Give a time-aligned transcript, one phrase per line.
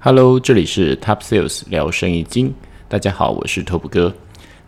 [0.00, 2.54] Hello，这里是 Top Sales 聊生意经。
[2.88, 4.14] 大家好，我是 Top 哥。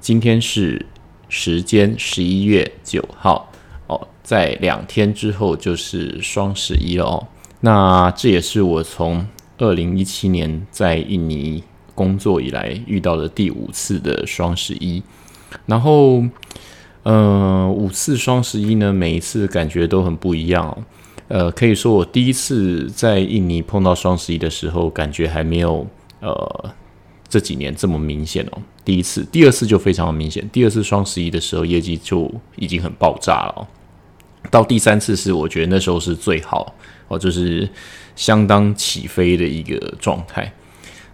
[0.01, 0.85] 今天是
[1.29, 3.49] 时间十一月九号
[3.87, 7.29] 哦，在两天之后就是双十一了哦。
[7.61, 9.25] 那这也是我从
[9.59, 11.63] 二零一七年在印尼
[11.95, 15.01] 工作以来遇到的第五次的双十一。
[15.65, 16.25] 然后，
[17.05, 20.77] 呃，五次双十一呢，每一次感觉都很不一样哦。
[21.31, 25.87] 呃，可以说我第一次在印尼碰到双十一的时候，感觉还没有
[26.19, 26.75] 呃
[27.29, 28.59] 这几年这么明显哦。
[28.85, 30.47] 第一次、第二次就非常的明显。
[30.53, 33.69] 第二次双十一的时候，业绩就已经很爆炸了。
[34.51, 36.75] 到第三次是我觉得那时候是最好
[37.07, 37.69] 哦，就是
[38.17, 40.53] 相当起飞的一个状态。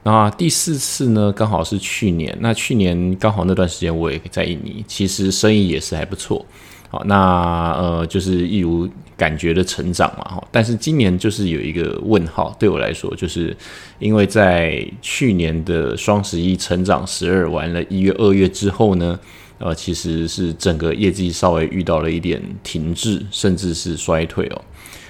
[0.03, 2.35] 那第四次呢，刚好是去年。
[2.41, 6.47] 那去年刚好那段时间我也在印尼，其实生意也是还不错。
[6.89, 10.49] 好，那呃，就是一如感觉的成长嘛，哈。
[10.53, 13.55] 但是今年就是有一个问号，对我来说，就是
[13.99, 19.19] 因为在去年的双十一成长十二完了，一月、二月之后呢，
[19.59, 24.63] 呃，其实是整个业绩稍微遇到了一点停滞，甚至是衰退哦。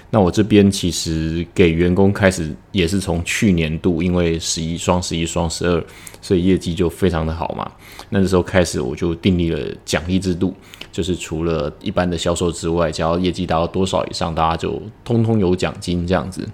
[0.08, 5.84] 那我这边其实给员工开始也是从去年度，因为十一双十一双十二，
[6.22, 7.70] 所以业绩就非常的好嘛。
[8.08, 10.54] 那时候开始我就订立了奖励制度，
[10.96, 16.48] 就是除了一般的销售之外，只要业绩达到多少以上，大家就通通有奖金这样子。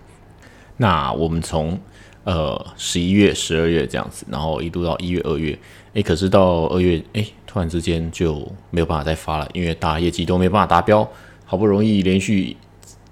[0.79, 1.79] 那我们从
[2.25, 5.57] 呃十一月、十二月这样子，然后一度到一月、二月，
[5.95, 11.09] 诶，可是到二月，诶，突然之间就没有办法再发了，因为大家业绩都没办法达标，
[11.45, 12.57] 好不容易连续。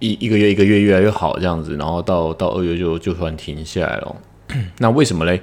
[0.00, 4.16] 一一个月一个月越来越好这样子，然后到到二月就就突然停下来了。
[4.78, 5.40] 那为什么嘞？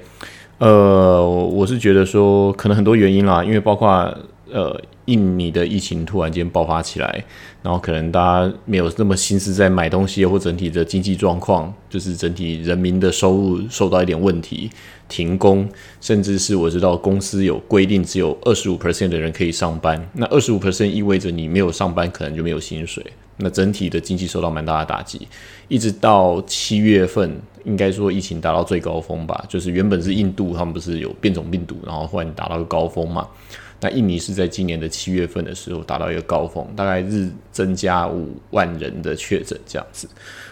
[0.58, 4.12] 呃，我是觉得说可能很多原因啦，因为包括
[4.52, 7.24] 呃印尼的疫情突然间爆发起来，
[7.62, 14.70] 然后可能大家没有那么心思在买东西，或整体的经济状况，就是整体人民的收入受到一点问题，
[15.08, 15.68] 停工，
[16.02, 23.06] 甚至是我知道公司有规定，只有二十五 percent 的人可以上班，那二十五 percent 意味着你没有上班，可能就没有薪水。
[23.40, 25.28] 那整体的经济受到蛮大的打击，
[25.68, 29.46] 一直到七月份，应该说疫情达到最高峰吧。
[29.48, 33.28] 就是原本是印度，他们不是有变种病毒，然后忽然达到高峰嘛。
[33.80, 40.08] 那印尼是在今年的七月份的时候达到一个高峰，大概日增加五万人的确诊这样子。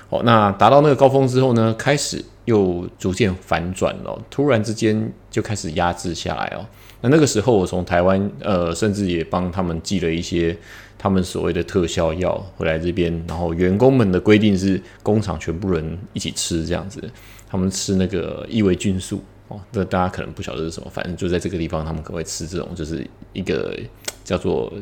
[0.10, 6.66] 好，那达到那个高峰之后呢，开始又逐渐反转了，突然之间就开始压制下来哦。
[7.02, 10.58] 那那个时候我从台湾，呃，甚至也帮他们寄了一些。
[10.98, 17.00] 他们所谓的特效药回来这边，然后员工们的规定是工厂全部人一起吃这样子，
[17.48, 23.78] 他们吃那个异维菌素哦，那大家可能不晓得是什么，反正就在这个地方，他们可能会吃这种，就是一个
[24.24, 24.74] 叫做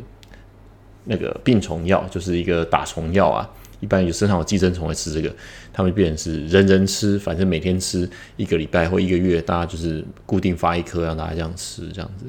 [1.05, 3.49] 那个病虫药，就是一个打虫药啊。
[3.81, 5.35] 一般有身上有寄生虫会吃这个，
[5.73, 12.25] 他们变成是人人吃，反正每天吃一个礼拜或一个月，大家就是固定发一颗让大家这样吃这样子。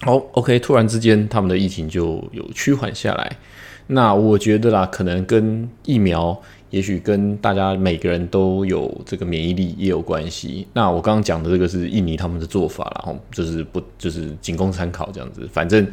[0.00, 3.36] 好，OK，突然之间他们的疫情就有趋缓下来。
[3.88, 6.40] 那我觉得啦，可能跟疫苗，
[6.74, 10.66] 也许跟大家每个人都有这个免疫力也有关系。
[10.72, 15.86] 那我刚刚讲的这个是印尼他们的做法然后就是不就是仅供参考这样子，反正。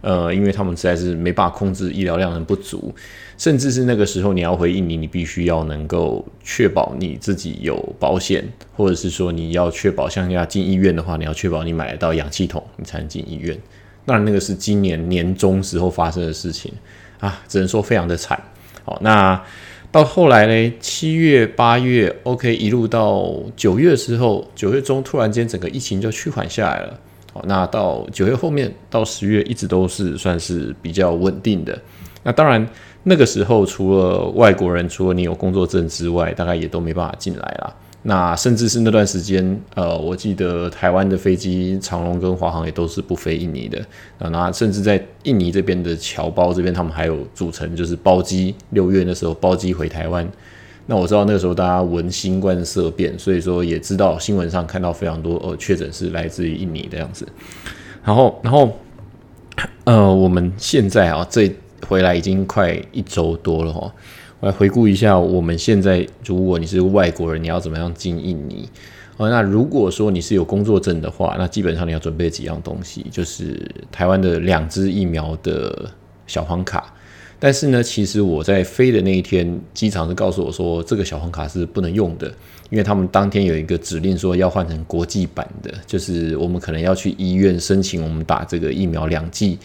[0.00, 2.94] 呃，因为他们实在是没办法控制医疗量的不足，
[3.36, 8.44] 甚至是那个时候你要回印尼，你必须要能够确保你自己有保险，
[8.76, 13.58] 或者是说你要确保像要进医院的话，你要确保你买得到氧气筒，你才能进医院。
[14.04, 16.72] 那，那个是今年年中时候发生的事情
[17.18, 18.40] 啊，只能说非常的惨。
[18.84, 19.42] 好，那
[19.90, 26.98] 到后来呢，七月、八月，OK，一路到九月的时候，九月中突然间整个疫情就趋缓下来了。
[27.44, 31.78] 那到九月后面到十月一直都是算是比较稳定的。
[32.22, 32.68] 那当然
[33.04, 37.74] 那个时候除了外国人，除了你有工作证之外，大概也都没办法进来啦。
[38.08, 43.78] 那甚至是那段时间，呃，我记得台湾的飞机长龙跟华航也都是不飞印尼的
[44.18, 44.30] 啊。
[44.30, 50.26] 那甚至在印尼这边的侨胞这边，他们还有组成就是包机，六月那时候包机回台湾。
[50.86, 57.28] 那我知道那个时候大家闻新冠色变，所以说也知道新闻上看到非常多呃确诊是来自于印尼的样子。
[58.02, 58.74] 然后，然后，
[59.84, 61.54] 呃，我们现在啊，这
[61.86, 63.92] 回来已经快一周多了哈。
[64.40, 68.68] 来回顾一下，我们现在如果你是外国人，你要怎么样进印尼？
[69.16, 75.90] 哦，那如果说你是有工作证的话，那基本上你要准备几样东西，就是台湾的两支疫苗的
[76.28, 76.94] 小黄卡。
[77.40, 82.28] 但是呢，其实我在飞的那一天，机场是告诉我说，这个小黄卡是不能用的，
[82.70, 89.58] 因为他们当天有一个指令说要换成国际版的，就是我们可能要去医院申请，我们打这个疫苗两剂，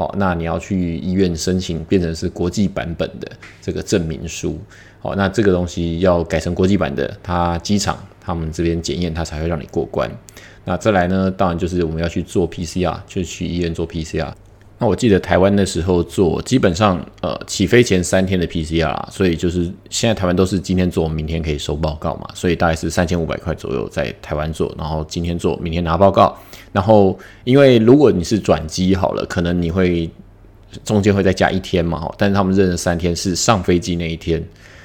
[0.00, 3.30] 哦，那你要去医院申请变成是国际版本的
[3.60, 4.58] 这个证明书，
[4.98, 10.10] 好，那这个东西要改成国际版的，它机场他们这边检验，它才会让你过关。
[10.64, 14.32] 那再来呢，当然就是我们要去做 PCR，就去医院做 PCR。
[14.82, 26.34] 那我记得台湾那时候做，基本上呃起飞前三天的 PCR，所以就是现在台湾都是今天做，明天可以收报告嘛，所以大概是三千五百块左右在台湾做，然后今天做，明天拿报告。
[26.72, 30.10] 然后因为如果你是转机好了，可能你会
[30.82, 34.42] 中间会再加一天嘛，但是他们认的三天是上飞机那一天，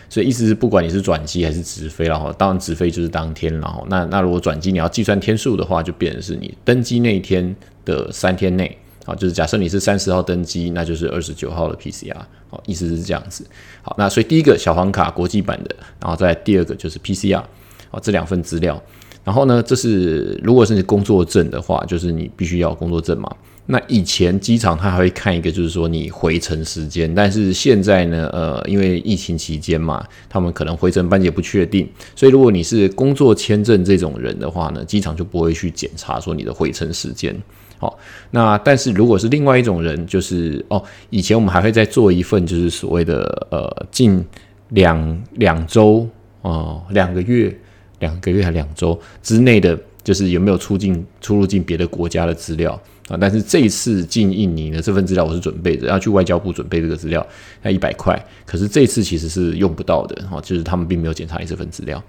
[0.10, 7.56] 所以意思是不管你是转机还是直飞，然后当然直飞就是当天，然后那那如果转机你要计算天数的话，就变成是你登机那一天
[7.86, 8.78] 的三天内。
[9.06, 12.18] 好，就是假设你是三十号登机，那就是二十九号的 PCR。
[12.50, 13.46] 好，意思是这样子。
[13.84, 17.44] 好，那所以第一个小黄卡国际版的，然后再第二个就是 PCR。
[17.92, 18.82] 好，这两份资料。
[19.24, 23.30] 然后呢，这是如果是你工作证的话，就是你必须要工作证嘛。
[23.68, 27.12] 那以前机场他还会看一个，就是说你回程时间。
[27.14, 37.36] 但是现在呢，呃，因为疫情期间嘛，他们可能回程班也不确定，所以如果你是工作签证这种人的话呢，机场就不会去检查说你的回程时间。
[37.78, 37.98] 好，
[38.32, 44.24] 那但是如果是另外一种人，就是哦，以前我们还会再做一份，就是所谓的呃，近
[44.70, 46.08] 两两周
[46.42, 47.56] 哦，两个月、
[48.00, 52.80] 两个月还两周之内的，就是有没有出境、出入境别的国家的资料。
[53.08, 57.26] 啊，但是这一次进印尼的这份资料我是准备的，要去外交部准备这个资料，
[57.62, 58.20] 要一百块。
[58.46, 62.02] 可是这次其实是用不到的，哈，就是他们并没有检查你这份资料。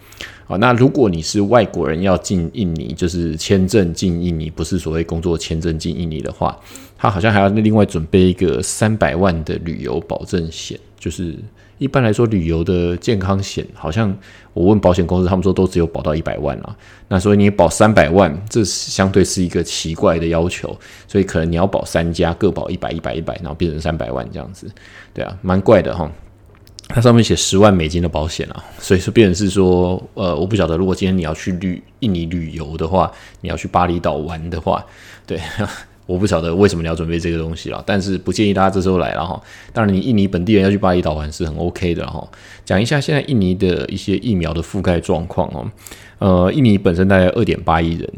[0.46, 6.58] 好，那如果你是外国人要进印尼，就是签证进印尼，不是所谓工作签证进印尼的话，
[6.96, 11.34] 他好像还要另外准备一个三百万的旅游保证险，就是。
[11.78, 14.16] 一般来说，旅游的健康险好像
[14.54, 16.74] 我问保险公司，他们说都只有保到一百万啊。
[17.08, 20.74] 那所以你保三百万，这相对是一个奇怪的要求。
[21.06, 24.70] 所以可能你要保三家，各保一百、一百、一百，然后变成三百万这样子。
[25.12, 26.10] 对啊，蛮怪的哈。
[26.88, 34.84] 它上面写十万美金的保险啊，所以说变成是说，呃，我不晓得如果今天你要去旅印尼旅游的话，你要去巴厘岛玩的话，
[35.26, 35.40] 对。
[36.06, 39.40] 我不晓得为什么你要准备这个东西了，但是不建议大家这时候来了哈。
[39.72, 42.26] 当然，你印尼本地人要去巴厘岛玩是很 OK 的哈。
[42.64, 45.70] 讲一下现在印尼的一些疫苗的覆盖状况哦。
[46.18, 48.08] 呃，印尼本身大概二点八亿人，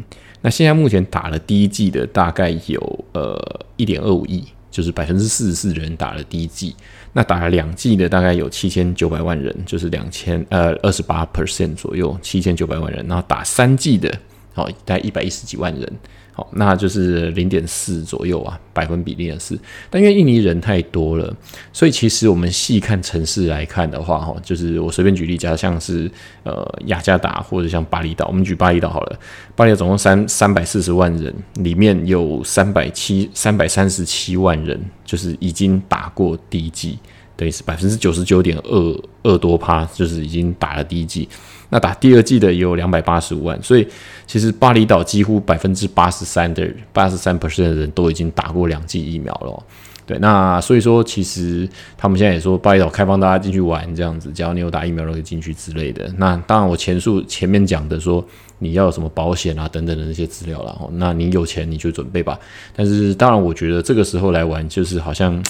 [0.42, 3.36] 那现在目前打了第一季的大概有呃
[3.76, 6.76] 一点二五亿，就是百分之四十四人打了第一季。
[7.14, 13.04] 那打了两季的大概有七千九百万人，就是两千呃二十八 percent 左右，七千九百万人。
[13.08, 14.12] 然后打三季的，
[14.52, 15.90] 好大概一百一十几万人。
[16.38, 19.58] 好，那就是零点四左右啊，百分比零点四。
[19.90, 21.36] 但因为印尼人太多了，
[21.72, 26.08] 所以其实我们细看城市来看的话，哈，就是我随便举例，假如像是
[26.44, 29.18] 呃雅加达或者像巴厘岛，我们举巴厘岛好了。
[29.56, 37.00] 巴厘岛总共三三百四十万人，里面有三百七三百三十七万人，就是已经打过第一剂，
[37.34, 41.28] 等于是百分之九十九点二二多趴，就是已经打了第一剂。
[41.70, 43.86] 那打第二季的也有两百八十五万，所以
[44.26, 49.62] 其实巴厘岛几乎百分之八十三的八十三 percent 的人都已经打过两剂疫苗了。
[50.06, 56.10] 对，那所以说其实他们现在也说巴厘岛开放大家进去玩这样子，只要你有打疫苗都可以进去之类的。
[56.16, 58.26] 那当然我前述前面讲的说
[58.58, 62.38] 你要有什么保险啊等等的那些资料了，那你有钱你就准备吧。
[62.74, 65.42] 但是当然我觉得这个时候来玩就是好像。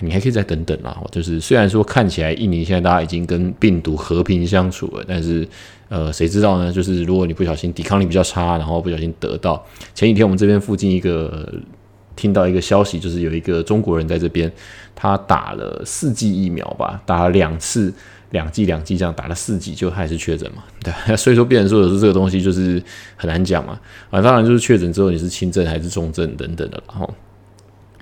[0.00, 5.46] 你还可以再等等啦，就是虽然说看起来印尼现在大家已经跟病毒和平相处了，但是
[5.88, 6.72] 呃，谁知道呢？
[6.72, 9.62] 就是如果你不小心抵抗力比较差，然后不小心得到，
[9.94, 11.52] 前几天我们这边附近一个
[12.14, 14.50] 听到一个消息，就是有一个中国人在这边，
[14.94, 17.92] 他打了四剂疫苗吧，打了两次，
[18.30, 20.62] 两剂两剂这样打了四剂，就还是确诊嘛？
[20.84, 22.80] 对， 所以说别人说的是这个东西就是
[23.16, 23.78] 很难讲嘛，
[24.10, 27.12] 啊，当然就是确诊之后你是轻症还是重症等等的，然后。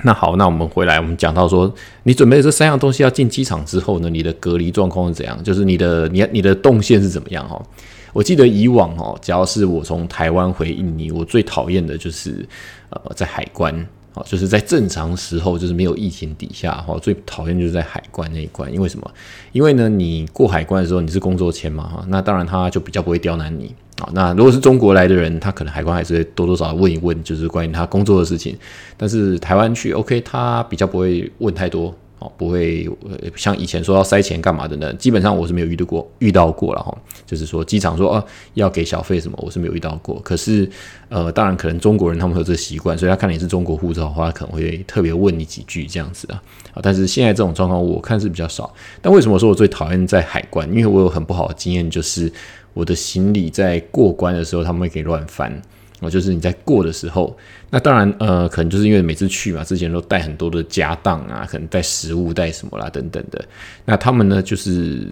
[0.05, 1.73] 那好，那我们回来，我们讲到说，
[2.05, 5.43] 你准备这三样东西要进机场之后呢，你的隔离状况是怎样？
[5.43, 7.45] 就是你的你你的动线是怎么样？
[7.51, 7.61] 哦，
[8.13, 12.47] 我记得以往哦，只要是我从台湾回印尼，我最讨厌的就是
[12.91, 13.75] 呃，在海关，
[14.27, 19.11] 就是在正常时候，就是没有疫情底下，哈，最讨厌就是在海关那一关，因为什么？
[19.53, 23.75] 因为呢，你过海关的时候你是工作签嘛，哈，那当然他就比较不会刁难你。
[23.99, 28.57] 啊，那如果是中国来的人，他可能海关还是会多多少少问一问，就是关于他工作的事情。
[28.97, 32.89] 但是台湾去，OK，他比较不会问太多，哦，不会
[33.37, 34.93] 像以前说要塞钱干嘛的呢？
[34.95, 36.97] 基本上我是没有遇到过，遇到过了哈。
[37.25, 40.21] 就是说机场说哦要给小费什么，我是没有遇到过。
[40.21, 40.69] 可是
[41.09, 46.43] 呃，当然可能中国人他们有这习惯，所以他看你是中国护照的话，可能会特别问你几句这样子啊。
[46.75, 48.73] 啊，但是现在这种状况我看是比较少。
[49.01, 50.69] 但为什么说我最讨厌在海关？
[50.71, 52.33] 因为我有很不好的经验，就是。
[52.75, 55.51] 我的行李在过关的时候，他们会给乱翻。
[56.01, 57.37] 哦，就是你在过的时候，
[57.71, 63.45] 那当然，呃，可能就是因为每次去嘛，之前都带很多的家当啊，可能带食物、带什么啦等等的。
[63.85, 65.09] 那他们呢，就是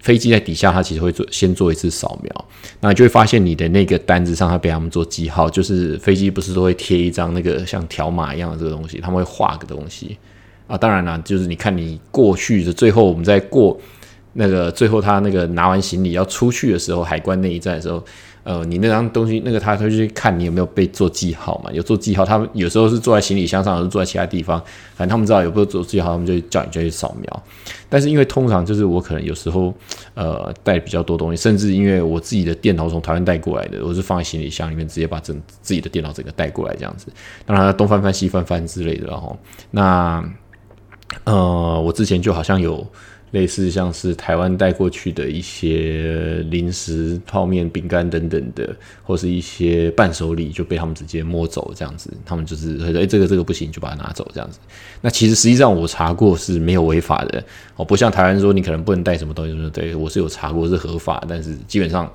[0.00, 2.44] 飞机在底下，它其实会做先做一次扫描，
[2.80, 10.18] 那就会发现你的那个单子上，它被他们做记号，就是飞机不是都会贴一张那个像条码一样的这个东西，他们会画个东西
[10.66, 10.76] 啊。
[10.76, 13.80] 当然了，就是你看你过去的最后，我们在过
[14.34, 18.04] 那个最后他那个拿完行李要出去的时候，海关那一站的时候。
[18.46, 21.72] 呃，你那张东西，那个他会去看你有没有被做记号嘛？
[21.72, 24.62] 有做记号，他们有时候是坐在行李箱上，或是坐在其他地方，
[24.94, 27.42] 反正他们知道有没有做记号，他们就叫你就去扫描。
[27.88, 29.74] 但是因为通常就是我可能有时候
[30.14, 37.08] 呃带比较多东西，甚至因为我自己的电脑从台湾带过来的，我是放在行李箱里面，直接把整自己的电脑整个带过来这样子。
[37.44, 39.36] 当然东翻翻西翻翻之类的，然后
[39.72, 40.24] 那
[41.24, 42.86] 呃，我之前就好像有。
[43.32, 52.10] 类似像是台湾带过去的一些零食、泡面、饼干等等的，或是一些伴手礼，就被他们直接摸走这样子。
[52.24, 54.58] 他们就是说：“哎，这个这个不行，就把它拿走这样子。”
[55.02, 62.10] 那其实实际上我查过是没有违法的哦，不像台湾说你可能不能带什么东西，对我是有查过是合法，但是基本上，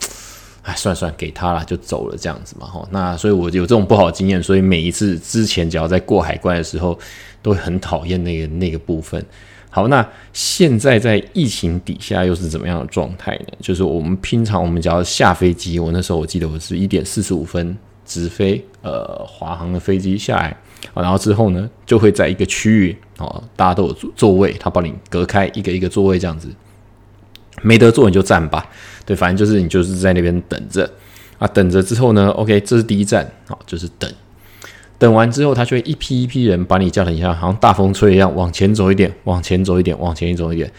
[0.63, 2.65] 哎，算算给他了就走了这样子嘛。
[2.65, 6.98] 哈，那所以我有这种不好的经验，所以每一次之前只要在过海关的时候，
[7.41, 9.24] 都会很讨厌那个那个部分。
[9.73, 13.53] 好，那现在在疫情底下又是怎么样的状态呢？
[13.61, 20.57] 就是我们平常我们只要下飞机，我那时候我记得我是一点四十五分直飞，呃，华航的飞机下来，
[20.93, 26.49] 然后之后呢就会在一个区域哦，大家都有座座位，他帮你隔开一个一个座位这样子，
[27.61, 28.69] 没得坐你就站吧，
[29.05, 30.91] 对，反正就是你就是在那边等着
[31.39, 34.11] 啊，等着之后呢，OK，这是第一站，好，就是等。
[35.01, 40.72] 等完之后，他就会一批一批人把你叫等一下，好像大风吹一样，往前走一点，往前走一点，往前走一点。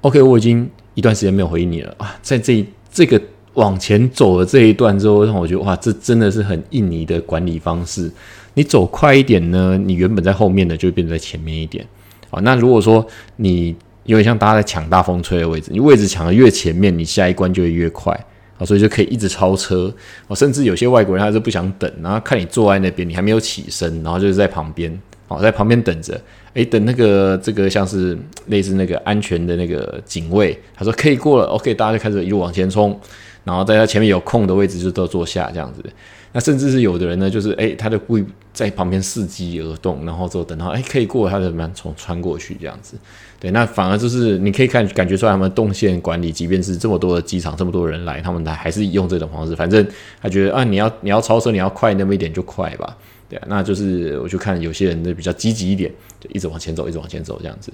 [0.00, 3.22] OK，我已经一段时间没有回应你了啊，在这这个
[3.54, 8.10] 往前走的这一段之后，让我觉得哇，这真的是很印尼的管理方式。
[8.54, 11.86] 你走快一点呢，你原本在后面的就会变在前面一点。
[12.30, 13.06] 好，那如果说
[13.36, 18.12] 你有点像大家在抢大风吹的位置，你位置抢的越前面，你下一关就会越快。
[18.58, 19.92] 啊，所以就可以一直超车，
[20.26, 26.20] 哦，甚至有些外国人他是不想等，然后看你坐在那边，你还没有起身，然后就是在旁边，哦，在旁边等着，
[26.54, 32.98] 诶，等那个这个像是类似那个安全的那个警卫，他说可以过了，OK，大家就开始一路往前冲，
[33.44, 35.82] 然后在他前面有空的位置就都坐下这样子。
[36.30, 42.96] 那甚至是有的人呢，就是诶，他就故意在旁边伺机而动，然后之后等到诶可以过，他就怎么样从穿过去这样子。
[43.40, 49.54] 对，那反而就是你可以看感觉出来，他们动线管理，即便是这么多的机场，这么多人来，他们还还是用这种方式。
[49.54, 49.86] 反正
[50.20, 52.96] 他觉得啊，你要你要超车，你要快那么一点就快吧。
[53.28, 57.72] 对啊，那就是我就看有些人就比较积极一点，就一直往前走，一直往前走这样子。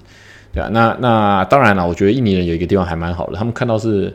[0.53, 4.15] 对啊，那那当然了，我觉得印尼人有一个地方还蛮好的，他们看到是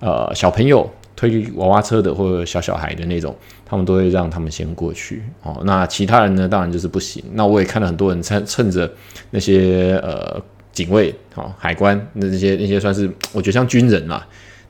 [0.00, 5.22] 呃小朋友推娃娃车的或者小小孩的那种，他们都会让他们先过去。
[5.42, 7.22] 哦，那其他人呢，当然就是不行。
[7.34, 8.90] 那我也看到很多人趁趁着
[9.30, 10.40] 那些呃。
[10.78, 14.22] 警卫、好海关，那这些那些算是 我觉得像军人嘛，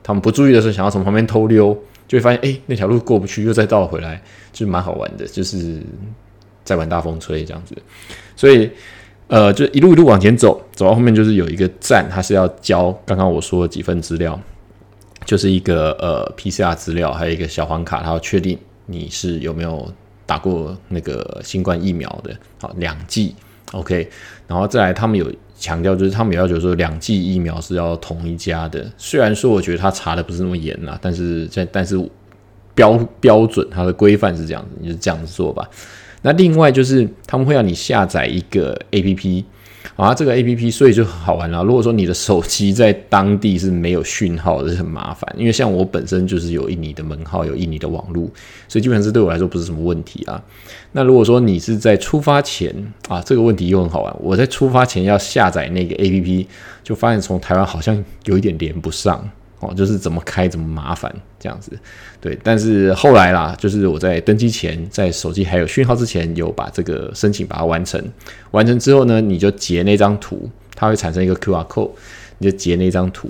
[0.02, 5.82] 他们不注意的时候，想要从旁边偷溜，就会发现哎，那条路过不去，又再倒回来，就蛮好玩的，就是
[6.64, 7.76] 在玩大风吹这样子。
[8.34, 8.70] 所以
[9.26, 14.40] 呃，就一路一路往前走，走到后面就是有一个站，它是要交刚刚我说的几份资料，
[15.26, 19.86] 就是一个呃 PCR 资料，还有一个小黄卡，它要确定你是有没有
[20.24, 23.34] 打过那个新冠疫苗的，好两剂
[23.72, 24.08] ，OK，
[24.46, 25.30] 然后再来他们有。
[25.58, 31.98] 强调就是他们要求说两剂疫苗是要同一家的，虽然说我觉得他查的不是那么严啊，但是在但是
[32.74, 35.68] 标标准它的规范是这样子，你就这样子做吧。
[36.22, 39.44] 那另外就是他们会让你下载一个 A P P。
[39.98, 41.64] 啊，这个 A P P 所以就好玩了。
[41.64, 45.28] 如果说你的手机在当地是没有讯号的，是很麻烦。
[45.36, 48.30] 因为像我本身就是有印尼的门号，有印尼的网络，
[48.68, 50.40] 所以基本上是对我来说不是什么问题啊。
[50.92, 52.72] 那如果说你是在出发前
[53.08, 54.16] 啊，这个问题又很好玩。
[54.20, 56.46] 我在出发前要下载那个 A P P，
[56.84, 59.28] 就发现从台湾好像有一点连不上。
[59.60, 61.72] 哦，就是怎么开怎么麻烦这样子，
[62.20, 62.38] 对。
[62.44, 68.00] 但是后来啦，就是我在登机前，在手机还有讯号之前，有把这个申请把它完成。
[68.52, 71.90] 完成之后呢，你就截那张图，它会产生一个 Q R code，
[72.38, 73.28] 你就截那张图。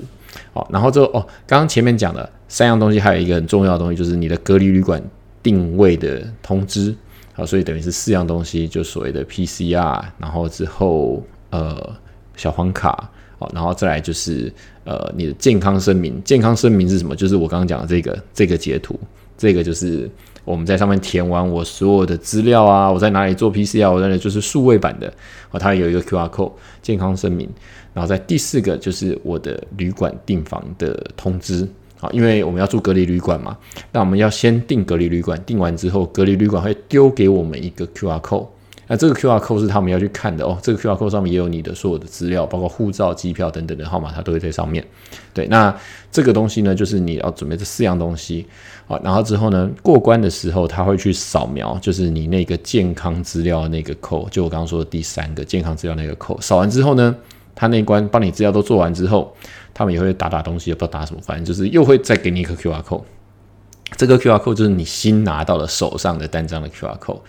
[0.53, 5.03] 好，然后之后哦，刚刚前面讲的三样东西，还有一个很重要的东西，就是你的隔离旅馆
[5.43, 6.95] 定位的通知。
[7.33, 11.97] 好，所以等于是四样东西，就所谓的 P C R，然后之后呃
[12.37, 13.11] 小黄卡。
[13.39, 14.53] 好，然后再来就是，
[14.85, 16.21] 呃，你的健康声明。
[16.25, 17.15] 健康声明是什么？
[17.15, 18.99] 就是我刚刚讲的这个这个截图，
[19.37, 20.11] 这个就是
[20.45, 25.13] 我们在上面填完我所有的资料啊，我在哪里做 PCR，我在那就是数位版的。
[25.53, 26.53] 哦，它有一个 QR code，
[26.83, 27.49] 健康声明。
[27.95, 31.67] 然后在第四个就是我的旅馆订房的通知。
[32.01, 33.57] 好，因为我们要住隔离旅馆嘛，
[33.93, 38.47] 那我们要先订隔离旅馆，订完之后隔离旅馆会丢给我们一个 QR code。
[38.91, 40.59] 那这个 QR code 是他们要去看的哦。
[40.63, 44.85] 这个 QR code 上面也有你的所有的资料，包括护照、机票等等的号码，它都会在上面。
[45.35, 45.75] 对，那
[46.11, 48.47] 这个东西呢，就是你要准备这四样东西
[48.87, 48.99] 啊。
[49.05, 56.41] 然后之后呢，过关的时候，他会去扫描，就是你那个健康资料那个扣，就我刚刚说的第三个健康资料那个扣。
[56.41, 57.15] 扫完之后呢，
[57.55, 59.35] 他那关帮你资料都做完之后，
[59.75, 63.03] 他们也会打打东西，也不知道打什么，反正就是又会再给你一个 QR code。
[63.97, 67.21] 这个 QR code 就是你新拿到了手上的单张的 QR code。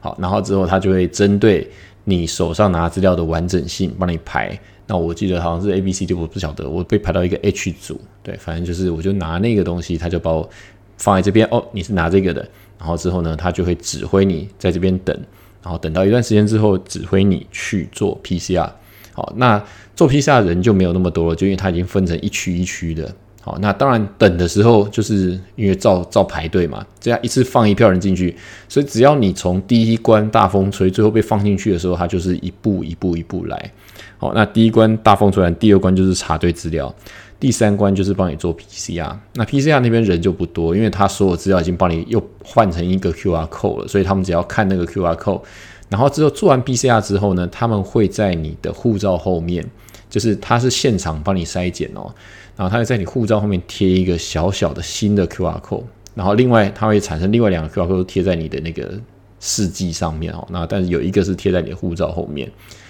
[0.00, 1.70] 好，然后之后他就会针对
[2.04, 4.58] 你手上拿资料的完整性帮你排。
[4.86, 8.00] 那我记得好像是 A、B、C，D，我不晓得，我被排到一个 H 组。
[8.22, 10.48] 对，反正就是我就拿那个东西，他就把我
[10.96, 11.46] 放在这边。
[11.52, 12.40] 哦，你是拿这个的。
[12.78, 15.16] 然后之后呢，他就会指挥你在这边等，
[15.62, 18.68] 然后等到一段时间之后，指挥你去做 PCR。
[19.12, 19.62] 好，那
[19.94, 23.14] 做 PCR 人就没有那么多了，就因为他已经分成一区一区的。
[23.42, 28.36] 好，那当然等的时候，就是因为照照排队嘛，这样一次放一票人进去，
[28.68, 33.72] 所以只要你从第一关大风吹，最后被放进去的时候，它就是一步一步一步来。
[34.18, 36.94] 好，那第一关大风吹完，第二关就是查对资料，
[37.40, 39.16] 第三关就是帮你做 PCR。
[39.32, 45.40] 那 PCR 那边人就不多，因为他所有资料已经帮你又换成一个 QR code 了，所以他们只要看那个 QR code，
[45.88, 49.64] 然后之后做完 PCR 之后呢，他们会在你的护照后面，
[50.10, 52.14] 就是他是现场帮你筛检哦。
[52.60, 55.82] 然后它会在你护照后面贴一个小小的新的 QR code，
[56.14, 59.00] 然后另外它会产生另外两个 QR code 贴在你的那个
[59.40, 60.46] 试剂上面哦。
[60.50, 62.46] 那但是有一个是贴在你的护照后面。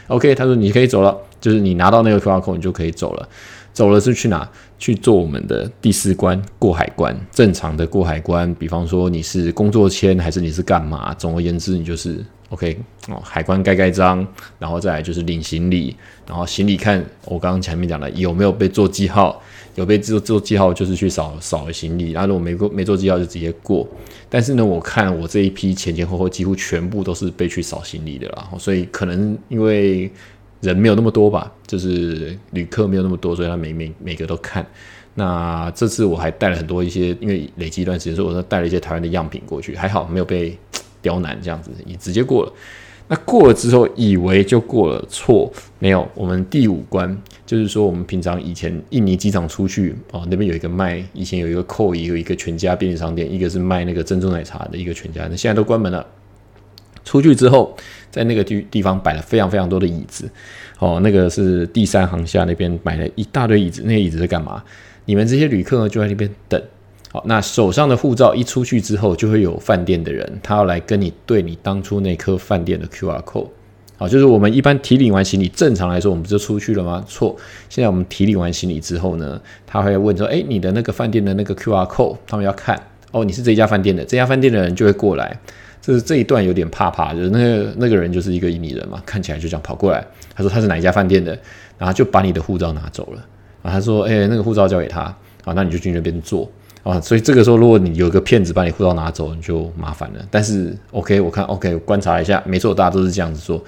[0.08, 3.28] OK，他说你可以走了，就是你拿到那个 QR code 你就可以走了。
[3.72, 4.50] 走了是去哪？
[4.76, 8.52] 去做我们的第四关过海关，正常的过海关。
[8.56, 11.14] 比方说你是工作签还是你是干嘛？
[11.14, 12.18] 总而言之，你就是。
[12.50, 12.76] OK，
[13.08, 14.26] 哦，海关盖盖章，
[14.58, 15.94] 然后再来就是领行李，
[16.26, 19.40] 然后行李看我刚刚前面讲的有没有被做记号，
[19.76, 23.86] 有被做做记号就是去扫扫行李，然后如果没过没做记号就直接过。
[24.28, 30.10] 但是呢，我看我这一批前前后后几乎全部都是被去扫行李的啦，所以可能因为
[30.60, 34.66] 人没有那么多吧，就是旅客没有那么多，所以他每每每个都看。
[35.14, 40.58] 那这次我还带了很多一些，因为累积一段时间，所以我说带了一些台湾的样品过去，还好没有被。
[41.02, 42.52] 刁难这样子，你直接过了。
[43.08, 46.08] 那过了之后，以为就过了，错，没有。
[46.14, 56.06] 我们第五关就是说，我们平常以前印尼机场出去哦，那边有一个卖，以前有一个扣，也有一个全家便利商店，一个是卖那个珍珠奶茶的一个全家，那现在都关门了。
[57.04, 57.76] 出去之后，
[58.12, 60.30] 在那个地地方摆了非常非常多的椅子，
[60.78, 64.62] 哦，那个是第三航厦那边买了一大堆椅子，那些椅子是干嘛？
[65.06, 66.62] 你们这些旅客呢，就在那边等。
[67.12, 73.48] 好，那手上的护照一出去之后，就会有饭店的人，他要来跟你对你当初那颗饭店的 QR code。
[73.96, 77.04] 好，就是我们一般提领完行李，正常来说我们不就出去了吗？
[77.08, 77.36] 错，
[77.68, 85.38] 现在我们提领完行李之后呢，他会问说，哎，你的那个饭店的那个 QR code，他们要看，哦，你是这家饭店的，这家饭店的人就会过来。
[85.82, 91.36] 这是这一段有点怕怕，就是那个那个人就是一个印尼人嘛，看起来就这样跑过来，他说他是哪一家饭店的，
[91.76, 93.26] 然后就把你的护照拿走了。
[93.62, 95.04] 啊，他说，哎，那个护照交给他，
[95.44, 96.48] 好，那你就去那边坐。
[96.82, 100.26] 啊，所以这个时候，如果你有一个骗子把你护照拿走，你就麻烦了。
[100.30, 103.62] 但是，OK，我看 OK，观察一下，没错，大家都是这样子做，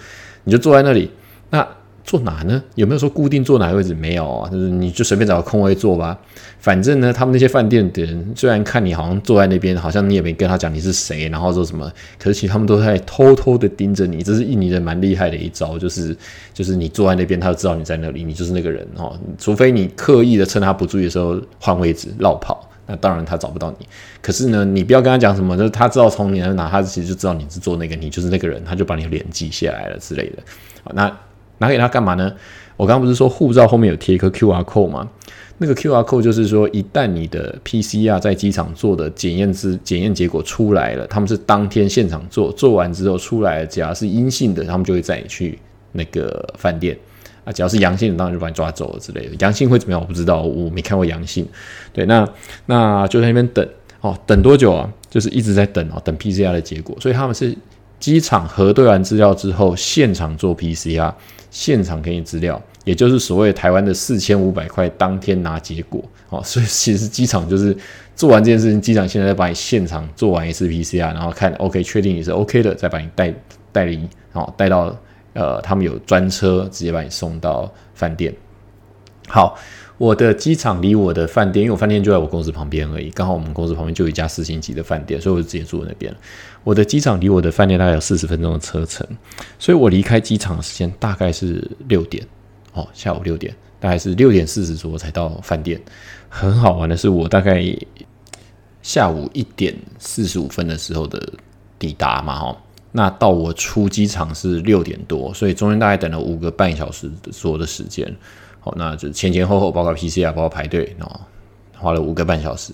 [0.45, 1.11] 你就坐在那里。
[1.51, 1.67] 那
[2.05, 2.61] 坐哪呢？
[2.75, 3.95] 有没有说固定坐哪个位置？
[3.95, 6.19] 没有啊，就是你就随便找个空位坐吧。
[6.59, 14.23] 反正呢，他们那些饭店的人虽然看你好像坐在那边，好像你也没跟他讲你是谁，然后说什么，可是其实他们都在偷偷的盯着你。
[14.23, 16.17] 这是印尼人蛮厉害的一招，就是
[16.55, 19.17] 就是你坐在那边，他就知道你在那里，你就是那个人哦。
[19.39, 22.69] 除非你刻意的趁他不注意的时候换位置绕跑。
[22.93, 23.89] 那当然他找不到你，
[24.21, 30.43] 可是呢，你不要跟他讲什么，就是他知道从你那拿，他其实就知道你是做那个，你就是那个人，他就把你脸记下来了之类的。
[30.85, 31.11] 好，那
[31.57, 32.31] 拿给他干嘛呢？
[32.77, 35.09] 我刚刚不是说护照后面有贴一个 QR code 吗？
[35.57, 45.59] 那个 QR code 就是说，一旦你的 PCR 在机场做的检验之检验结果出来了，他们是当天现场做，做完之后出来，只要是阴性的，他们就会载你去
[45.93, 46.99] 那个饭店。
[47.45, 49.35] 啊，只要是阳性的，当然就把你抓走了之类的。
[49.41, 50.01] 阳性会怎么样？
[50.01, 51.47] 我不知道，我没看过阳性。
[51.93, 52.29] 对，那
[52.67, 53.69] 那就在那边等
[54.01, 54.89] 哦，等多久啊？
[55.11, 56.97] 就是一直在等哦，等 PCR 的结果。
[57.01, 57.57] 所以他们是
[57.99, 61.13] 机场核对完资料之后，现场做 PCR，
[61.51, 66.41] 现场给你资料，也就是所谓台湾的四千五百块当天拿结果哦。
[66.45, 67.77] 所以其实机场就是
[68.15, 73.35] 做完这件事情，机场现在再把你现场做完一次 PCR，然后看 OK，确定你是 OK 的，再把你带
[73.73, 74.97] 带离，哦，带到。
[75.35, 78.35] 呃，他们有专车直接把你送到饭店。
[79.29, 79.57] 好，
[79.99, 86.15] 我的机场离我的饭店，因为我饭店就在我公司旁边而已，刚好我们公司旁边就有一家四星级的饭店，所以我就直接住那边。
[86.65, 89.07] 我的机场离我的饭店大概有四十分钟的车程，
[89.59, 92.27] 所以我离开机场的时间大概是六点，
[92.75, 95.81] 哦，下午六点，大概是六点四十左右才到饭店。
[96.29, 97.65] 很好玩的是，我大概
[98.83, 101.33] 下午一点四十五分的时候的
[101.79, 102.57] 抵达嘛，哈。
[102.93, 108.15] 那到我出机场是六点多，所以中间大概等了五个半小时左右的时间。
[108.61, 111.21] 好，那就前前后后包括 PCR，包括排队，哦
[111.77, 112.73] 花了五个半小时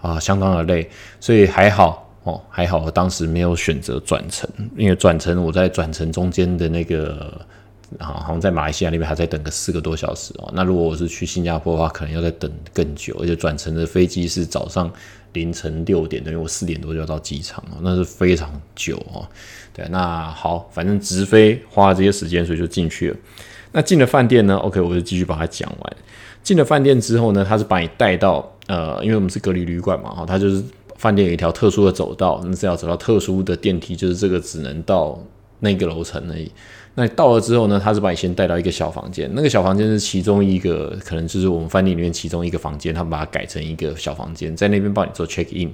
[0.00, 0.88] 啊，相当的累，
[1.20, 7.40] 所以还好哦，还好我当时没有选择转乘，因为转乘我在转乘中间的那个。
[7.98, 10.50] 啊，好像在马来西亚那边还在等个四个多小时哦。
[10.54, 14.90] 那如果我是去新加坡的话，可能要再等更久，而且转乘的飞机是早上
[15.32, 19.26] 凌晨六点，等于我四点多就要到机场哦，那是非常久哦。
[19.72, 23.16] 对，那好，反正直飞花了这些时间，所以就进去了。
[23.72, 25.96] 那进了饭店呢？OK，我就继续把它讲完。
[26.42, 30.62] 进了饭店之后呢，他是把你带到呃，因为我们是隔离旅馆嘛，哈，他就是
[30.96, 35.20] 饭店有一条特殊的走道，那是要走到特殊的电梯，就是这个只能到
[35.60, 36.50] 那个楼层而已。
[36.98, 45.70] 那到了之后呢，他是把你先带到一个小房间，那个小房间是其中一个，可能就是我们饭店里面其中一个房间，他们把它改成一个小房间，在那边帮你做 check in。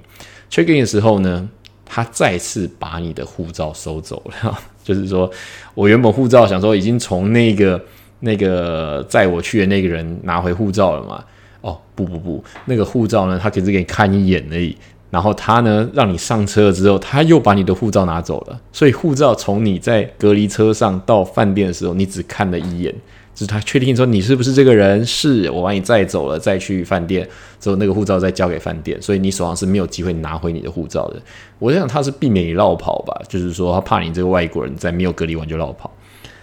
[0.50, 1.48] check in 的时候呢，
[1.86, 5.30] 他再次把你的护照收走了， 就是说
[5.74, 7.80] 我原本护照想说已经从那个
[8.18, 11.24] 那个载我去的那个人拿回护照了嘛，
[11.60, 14.76] 哦不不不，那个护照呢，他只是给你看一眼而已。
[15.12, 18.58] 然后他呢，让你上车了之后，他又把你的护照拿走了。
[18.72, 22.90] 所以护照从你在隔离车上到饭店的时候，你只看了一眼，
[23.34, 27.28] 就是他确定说你是不是这个人，是我把你载走了，再去饭店
[27.60, 31.20] 之后，那个护照再交给饭店，所以你手上是没有机会拿回你的护照的。
[31.58, 35.90] 我想他是避免你绕跑吧，就是说他怕你这个外国人在没有隔离完就绕跑。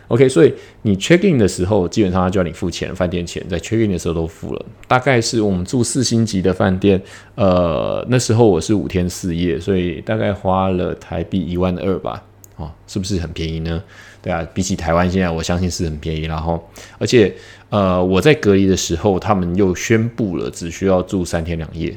[0.10, 4.66] OK，所以你 check in 的时候，基本上他就要你付钱，饭店钱在 check in 的时候都付了。
[4.88, 7.00] 大概是我们住四星级的饭店，
[7.36, 12.24] 呃，那时候我是五天四夜，所以大概花了台币一万二吧，
[12.56, 13.82] 哦，是不是很便宜呢？
[14.22, 16.22] 对啊，比起台湾现在，我相信是很便宜。
[16.22, 16.62] 然后，
[16.98, 17.34] 而且，
[17.70, 21.96] 呃，我在隔离的时候，他们又宣布了只需要住三天两夜。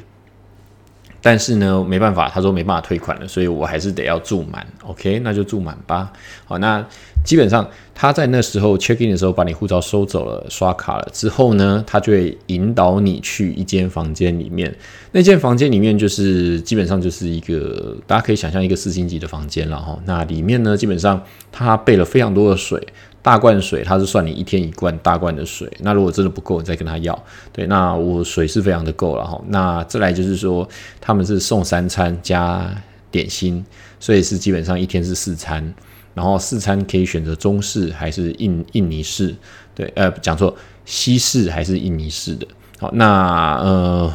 [1.23, 4.67] 但是呢，没办法，他说没办法退款了，所以我还是得要住满。
[4.85, 6.11] OK，那就住满吧。
[6.43, 6.85] 好，那
[7.23, 14.75] 基本上他在那时候 check in 的时候把你护照收走了，刷卡了之后呢，他就会引导你去一间房间里面。
[15.13, 19.97] 那间房间里面就是基本上就是一个大家可以想象一个四星级的房间了哈。
[20.05, 22.85] 那里面呢，基本上他备了非常多的水。
[23.23, 25.71] 大罐水，它是算你一天一罐大罐的水。
[25.79, 27.17] 那如果真的不够，你再跟他要。
[27.53, 29.41] 对，那我水是非常的够了哈。
[29.47, 30.67] 那再来就是说，
[30.99, 32.69] 他们是送三餐加
[33.09, 33.65] 点心，
[33.97, 35.73] 所以是基本上一天是四餐。
[36.13, 39.33] 然后四餐可以选择中式还是印印尼式？
[39.73, 40.55] 对，呃，讲错，
[40.85, 42.45] 西式还是印尼式的。
[42.77, 44.13] 好，那呃，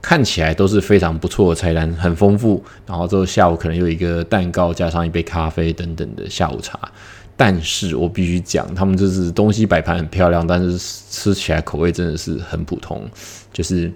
[0.00, 2.64] 看起来都是非常不错的菜单，很丰富。
[2.86, 6.76] 然后之后下午可能有一个蛋糕，加上一杯咖啡等等的下午茶。
[7.40, 13.08] 但是我必须讲，他们就是东西摆盘很漂亮，但是吃起来口味真的是很普通，
[13.52, 13.88] 就是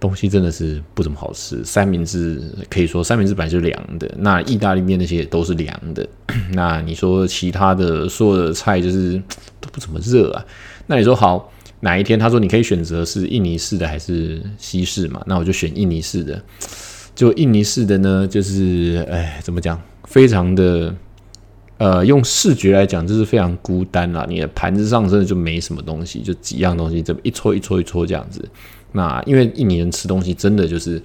[0.00, 1.62] 东西真的是不怎么好吃。
[1.62, 6.08] 三明治可以说三明治本来就凉的，那意大利面那些也都是凉的。
[6.54, 9.22] 那你说其他的所有的菜就是
[9.60, 10.42] 都不怎么热啊？
[10.86, 15.22] 那你说好哪一天他说你可以选择是印尼式的还是西式嘛？
[15.26, 16.42] 那我就选印尼式的。
[17.14, 20.94] 就印尼式的呢，就是哎怎么讲，非常的。
[21.76, 24.24] 呃，用视觉来讲，就是非常孤单啦。
[24.28, 28.48] 你的盘子上真的就没什么东西，就几样东西，这么一撮一撮一撮这样子。
[28.92, 31.02] 那因为印尼人吃东西真的就是，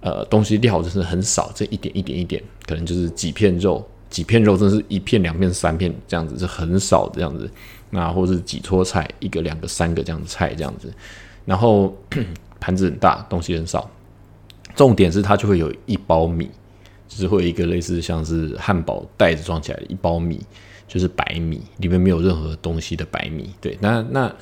[0.00, 7.48] 呃，东西料真是很少，这一点一点一点，可能就是几片肉，几片肉，真是一片两片三片这样子，是很少这样子。
[7.90, 10.90] 那或是几撮菜，一个两个三个这样子菜这样子。
[11.44, 11.94] 然后
[12.58, 13.88] 盘子很大，东西很少。
[14.74, 16.50] 重点是它就会有一包米。
[17.08, 20.40] 就是会有一个类似像是汉堡袋子装起来的一包米，
[20.86, 23.50] 就是白米，里面没有任何东西的白米。
[23.60, 24.32] 对，那那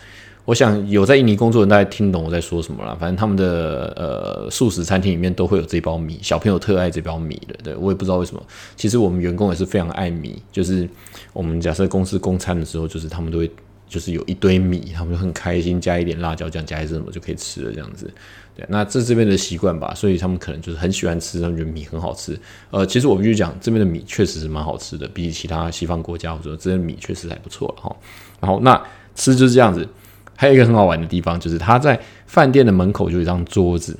[0.46, 2.94] 我想有在印尼工作的人大概听懂我在说什么了。
[3.00, 7.54] 反正他们的呃素食餐厅里面都会有这包米，小朋友特爱这包米的。
[7.64, 8.42] 对我也不知道为什么。
[8.76, 10.86] 其实我们员工也是非常爱米，就是
[11.32, 13.50] 我们假设公司公餐的时候，就是他们都会
[13.94, 18.12] 就是有一堆米，他们就很开心，加一点辣椒酱，加一些什么就可以吃了这样子。
[18.56, 22.36] 对，那这这边的习惯吧，所以他们可能就是很喜欢吃，他们觉得米很好吃。
[22.72, 27.94] 呃，其实我必须讲，这边的米确实是蛮好吃的，比起其他西方国家，或者说这边米确实还不错哈。
[28.40, 28.82] 然后那
[29.14, 29.88] 吃就是这样子，
[30.36, 33.96] 还有一个很好玩的地方，就是他在饭店的门口就有一张桌子，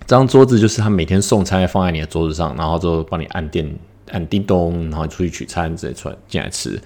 [0.00, 3.68] 这张桌子就是他每天送餐放在你的桌子上，然后就帮你按电
[4.10, 6.80] 按叮咚，然后出去取餐直接出来进来吃。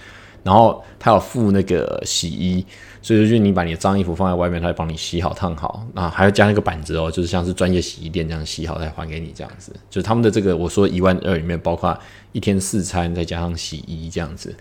[0.47, 2.65] 然后他有附那个洗衣，
[3.03, 9.73] 所以就是你把你的脏衣服放在外面，他会帮你洗好烫好，那还要加那个板子哦，就是像是专业洗衣店这样洗好再还给你这样子。
[9.91, 11.99] 就是他们的这个我说一万二里面包括
[12.31, 14.55] 一天四餐再加上洗衣这样子。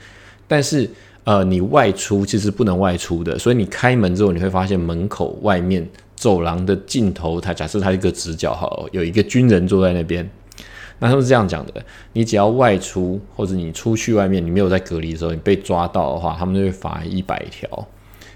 [0.48, 0.90] 但是
[1.24, 10.28] 呃，你外出其实不能外出的，所以你开门之后你会发现门口外面走廊的尽头，它假设它一个直角好，有一个军人坐在那边。
[11.00, 11.74] 那他们是这样讲的：
[12.14, 17.88] 你只要外出或者你出去外面，你没有在隔离的时候，你被抓到的话，他们就会罚一百条，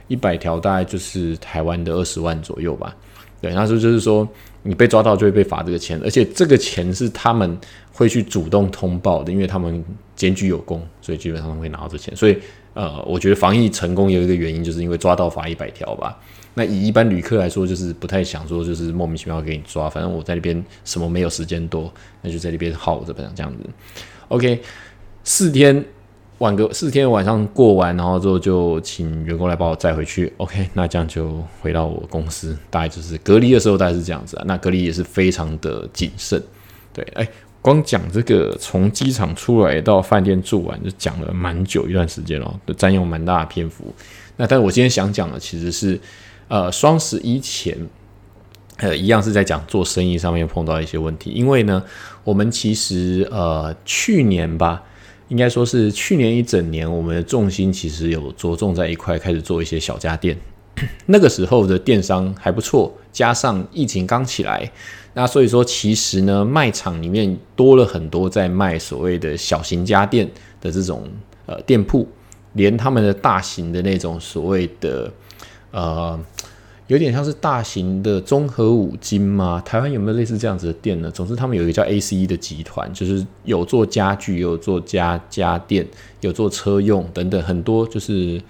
[0.08, 2.95] 一百条大概就是台湾的二十万左右吧。
[3.41, 4.28] 对，那时候就是说
[4.63, 7.58] 你被抓到就会被罚这个钱，而且这个钱是他们
[7.93, 9.84] 会去主动通报的，因为他们
[10.15, 12.13] 检举有功，所以基本上会拿到这钱。
[12.15, 12.38] 所以
[12.74, 16.19] 呃，我觉得防疫成功有一个原因，就是因为抓到罚一百条吧。
[16.60, 21.89] 那以一般旅客来说，就是不太想说，就是莫名其妙给你抓，反正我在那边什么没有时间多，
[22.22, 23.60] 那就在那边耗着，这样这样子。
[24.28, 24.62] OK，
[25.24, 25.82] 四天
[26.39, 30.34] 晚个四天晚上过完，然后之后就请员工来把我载回去。
[30.36, 34.43] OK，那这样就回到我公司，大概就是隔离的时候大概是这样子啊。
[34.45, 36.43] 那隔离也是非常的谨慎，
[36.91, 37.26] 对，哎，
[37.62, 43.93] 光讲这个从机场出来到饭店住完，就讲了蛮久一段时间了，都占用蛮大的篇幅。
[44.36, 45.98] 那但是我今天想讲的其实是。
[46.49, 47.77] 呃，双十一前，
[48.77, 51.29] 呃，一样是在讲做生意上面碰到一些问题。
[51.29, 51.83] 因为呢，
[52.23, 54.81] 我们其实呃去年吧，
[55.27, 60.35] 应该说是去年一整年，我们的重心其实有着重在一块，开始做一些小家电。
[61.05, 64.71] 那个时候的电商还不错，加上疫情刚起来，
[65.13, 70.27] 那所以说其实呢，卖场里面多了很多在卖所谓的小型家电
[70.59, 71.07] 的这种
[71.45, 72.07] 呃店铺，
[72.53, 75.13] 连他们的大型的那种所谓的。
[75.71, 76.19] 呃，
[76.88, 79.62] 有点像是大型的综合五金吗？
[79.63, 81.12] 台湾有没有类似这样子的店呢？
[81.12, 85.88] 总之，他们有一个叫 A C E 的集团，就是有做家具，有做家家电，
[86.21, 88.41] 有做车用等等，很多就是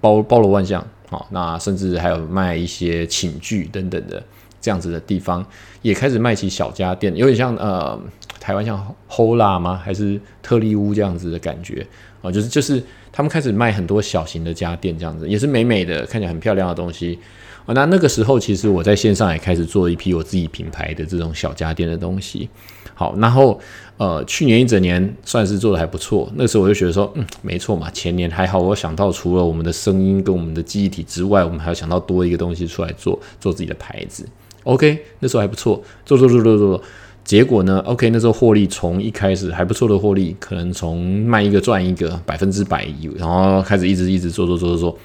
[0.00, 0.86] 包包罗万象。
[1.08, 4.22] 好，那甚至还有卖一些寝具等等的
[4.60, 5.46] 这样子的地方，
[5.80, 7.98] 也开始卖起小家电，有点像呃，
[8.40, 9.80] 台湾像 Hola 吗？
[9.82, 11.86] 还是特利屋这样子的感觉
[12.26, 12.32] 啊？
[12.32, 12.82] 就是就是。
[13.12, 17.18] 他们开始卖很多小型的家电，这样子也是美美的，看起来很漂亮的东西。
[17.64, 22.46] 哦，那那个时候其实我在线上也开始做一批我自己品牌的这种小家电的东西。
[22.92, 23.58] 好，然后
[23.96, 26.30] 呃，去年一整年算是做的还不错。
[26.34, 28.58] 那时候我就觉得说，嗯，没错嘛，前年还好。
[28.58, 34.28] 我想到除了我们的声音跟我们的记忆体之外，我们还要想到多一个东西出来做，做自己的牌子。
[34.64, 36.82] OK，那时候还不错，做做做做做。
[37.26, 42.86] 结果呢？OK，那时候获利从一开始还不错的获利，可能从卖一个赚一个百分之百，
[43.16, 44.98] 然后开始一直一直做做做做做，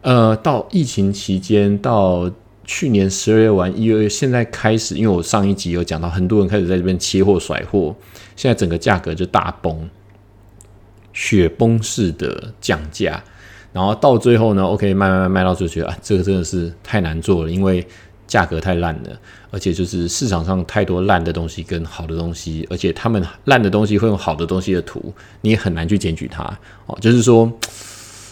[0.00, 2.30] 呃，到疫情期间，到
[2.64, 7.94] 去年十二月完一月，现在开始，因为我上一集有讲到，很多人开始在这边切货甩货，
[8.36, 9.86] 现在整个价格就大崩，
[11.12, 13.22] 雪崩式的降价，
[13.74, 17.86] 然后到最后呢，OK，卖卖卖卖到就觉得啊，这个真的是太难做了，因为。
[18.30, 19.10] 价格太烂了，
[19.50, 26.42] 而且就是市场上太多烂的东西跟好的东西，而且他们烂的东西会用好的东西的图，你也很难去检举它
[26.86, 26.96] 哦。
[27.00, 27.52] 就是说，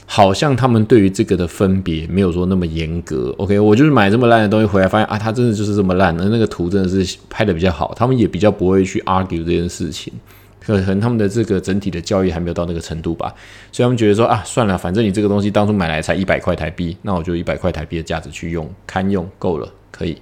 [0.06, 3.34] 好像他们对于这个的分别没有说那么严格。
[3.38, 10.12] OK，我就是买这么烂的东西回来，发现啊，它真的就是这么烂，那那个图真的是拍的比较好，他们也比较不会去 argue 这件事情。
[10.60, 13.34] 可能他们的这个整体的教育还没有到那个程度吧，
[13.72, 19.66] 所以他们觉得说啊，算了，反正你这个东西当初买来才一百块台币，那我就一百块台币的价值去用，堪用够了。
[19.90, 20.16] 可以，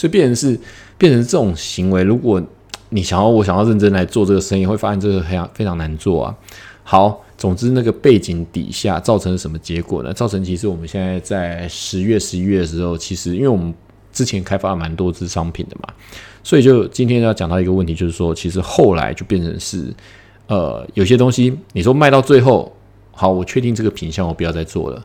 [0.00, 0.58] 所以变成是
[0.96, 2.02] 变成这种行为。
[2.02, 2.42] 如果
[2.88, 6.34] 你想要我想要认真来做这个生意，会发现这个非常非常难做啊。
[6.82, 10.10] 好，总之那个背景底下造成什么结果呢？
[10.14, 13.74] 造成其实我们现在在十月、十一月的时候，其实因为我们
[14.10, 15.92] 之前开发蛮多支商品的嘛，
[16.42, 19.92] 所以就今天要讲到一个问题，就是说，其实后来就变成是
[20.46, 22.74] 呃，有些东西你说卖到最后，
[23.12, 25.04] 好，我确定这个品相我不要再做了。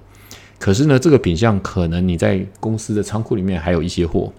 [0.58, 4.32] 可是呢，这个品相可能你在公司的仓库里面还有一些货，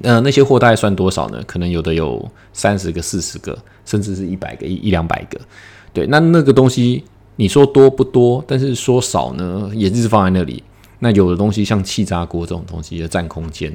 [0.00, 1.42] 那那些货大概算多少呢？
[1.46, 5.40] 可能有的有三十个、四十个，甚至是一百个、一一两百个。
[5.92, 7.02] 对，那那个东西
[7.36, 8.44] 你说多不多？
[8.46, 10.62] 但是说少呢，也就是放在那里。
[11.00, 13.72] 那有的东西像气炸锅这种东西，也占空间，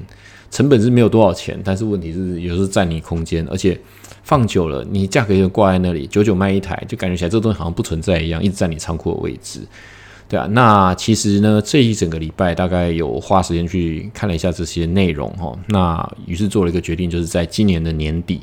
[0.51, 3.79] 成本是没有多少钱，但是问题是有时候占你空间，而且
[4.23, 9.61] 放久了，你价格就挂在那里，久久卖一台，就感觉起来这东西好像不存在一样，一直占你仓库的位置。
[10.33, 15.55] 对啊，那其实呢，这一整个礼拜大概有花时间去看了一下这些内容哈。
[15.67, 18.41] 那于是做了一个决定，就是在今年的年底，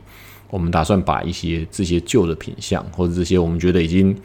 [0.51, 4.17] 我们打算把一些这些旧的品相，或者这些我们觉得已经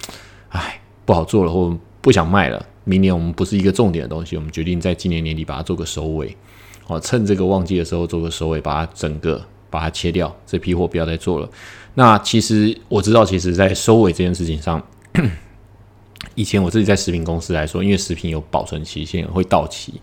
[0.50, 6.38] 唉不好做了，或不想卖了，明年我们不是一个重点的东西，我们决定在今年年底把它做个收尾。
[6.86, 11.50] 哦，趁这个旺季的时候做个收尾，把它整个把它切掉，这批货不要再做了。
[11.96, 14.80] 那其实我知道，其实在收尾这件事情上。
[16.36, 19.94] 以前我自己在食品公司来说，因为食品有保存期限会到期，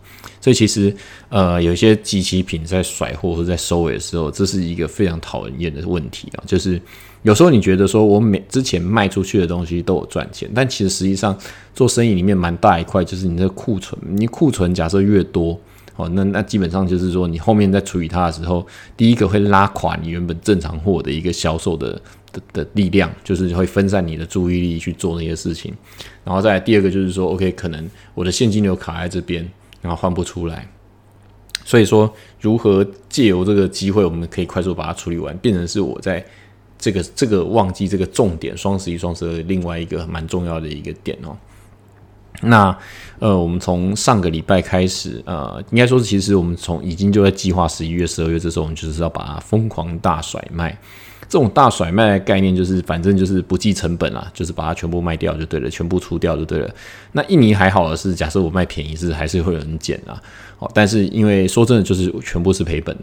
[0.40, 0.94] 所以其实
[1.28, 6.44] 呃有一些机器品在甩货或者在收尾的时候，这是一个非常讨人厌的问题啊。
[6.46, 6.80] 就是
[7.22, 11.38] 有时候你觉得说我每之前卖出去的东西都有赚钱，但其实实际上
[11.74, 15.58] 做生意里面蛮大一块就是你的库存，你库存假设越多
[15.96, 18.66] 哦，那那基本上就是说，你后面在处理它的时候，
[18.96, 22.00] 第一个会拉垮你原本正常货的一个销售的
[22.32, 25.74] 的的力量，就是会分散你的注意力去做那些事情。
[26.24, 29.48] 然后再第二个就是说，OK，可能我的现金流卡在这边，
[29.80, 30.66] 然后换不出来。
[31.64, 36.24] 所以说，如何借由这个机会，我们可以快速把它处理完，变成是我在
[36.76, 41.36] 这个这个旺季这个重点双十一、双十二另外一个蛮重要的一个点哦。
[42.40, 42.76] 那
[43.20, 50.76] 呃，我们从上个礼拜开始，呃，应该说是其实我们从已经就在计划十一月、十二月这时候，我们就是要把它疯狂大甩卖。
[51.32, 56.70] 这种大甩卖的概念就是，反正就是不计成本啦，就是把它全部卖掉就对了，全部出掉就对了。
[57.12, 60.20] 那印尼还好的是，假设我卖便宜是还是会有人捡啊。
[60.58, 62.94] 哦，但是因为说真的，就是全部是赔本。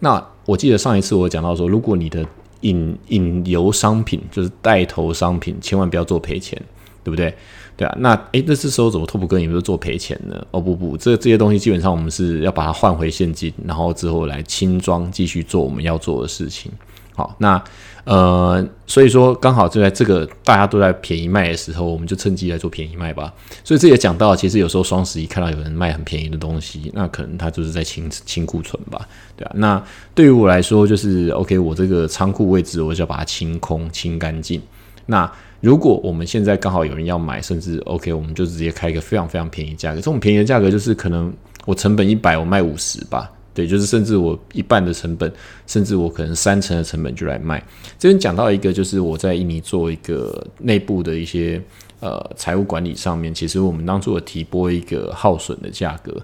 [0.00, 2.26] 那我记得上一次我讲到说，如果你的
[2.62, 6.60] 引引流商品就是带头商品，千万不要做赔钱，
[7.04, 7.32] 对不对？
[7.76, 10.44] 对啊，那诶，那这时候怎么拓普哥你们做赔钱呢？
[10.50, 16.72] 哦不不，这这些东西基本上我们是要把它换回现金，然后之后来轻装继续做我们要做的事情。
[17.16, 17.60] 好，那
[18.04, 23.32] 呃，所以说刚好就在这个大家都在便宜卖的时候，我们就趁机来做便宜卖吧。
[23.64, 29.00] 所以这也讲到，其实有时候双十一看到有人卖很便宜的东西，那可能他就是在清清库存吧，
[29.34, 29.52] 对啊。
[29.54, 29.82] 那
[30.14, 34.60] 对于我来说，就是 OK，我这个仓库位置我就要把它清空、清干净。
[35.06, 35.28] 那
[35.62, 39.96] 如果我们现在刚好有人要买，甚至 OK，我们就直接开一个非常非常便宜价格。
[39.96, 41.32] 这种便宜的价格就是可能
[41.64, 43.32] 我成本一百，我卖五十吧。
[43.56, 45.32] 对，就是甚至我一半的成本，
[45.66, 47.60] 甚至我可能三成的成本就来卖。
[47.98, 51.60] 这边讲到一个，就是我在印尼做一个内部的一些
[52.00, 56.14] 呃财务管理上面，其实我们当初有提拨一个耗损的价格。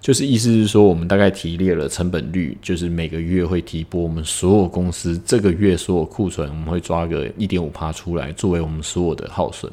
[0.00, 9.72] 就是意思是说，我们大概提列了成本率，就是每个月会提拨我们所有公司这个月所有库存，我们会抓个一点五趴出来，作为我们所有的耗损。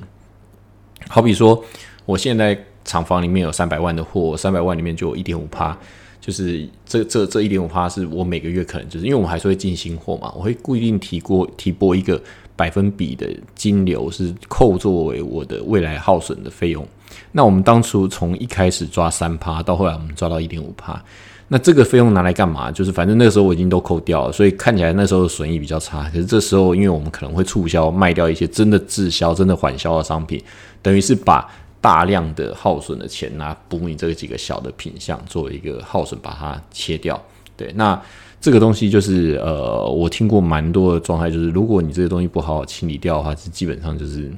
[1.10, 1.62] 好比说，
[2.06, 5.78] 我现在厂房里面有三百万的货，三百万里面就有一点五趴，
[6.22, 12.22] 就是这这这一点五趴是我每个月可能就是因为我们还是会进新货嘛，我会固定提过提拨一个
[12.56, 16.88] 百分比的金流是扣作为我的未来耗损的费用。
[17.32, 21.04] 那我们当初从一开始抓三趴，到后来我们抓到一点五趴，
[21.48, 22.72] 那这个费用拿来干嘛？
[22.72, 26.04] 就是反正那个时候我已经都扣掉了，所以看起来那时候的损益比较差。
[26.10, 30.42] 可是这时候，因为我们可能会促销卖掉一些真的滞销、真的缓销的商品，
[30.82, 31.50] 等于是把
[31.82, 37.22] 大量的耗损的钱拿补你这几个小的品项，作为一个耗损把它切掉。
[37.58, 38.02] 对，那
[38.40, 44.32] 这个东西就是呃，我听过蛮多的状态，就是如果你这个东西不好好清理掉的话，是基本上就是。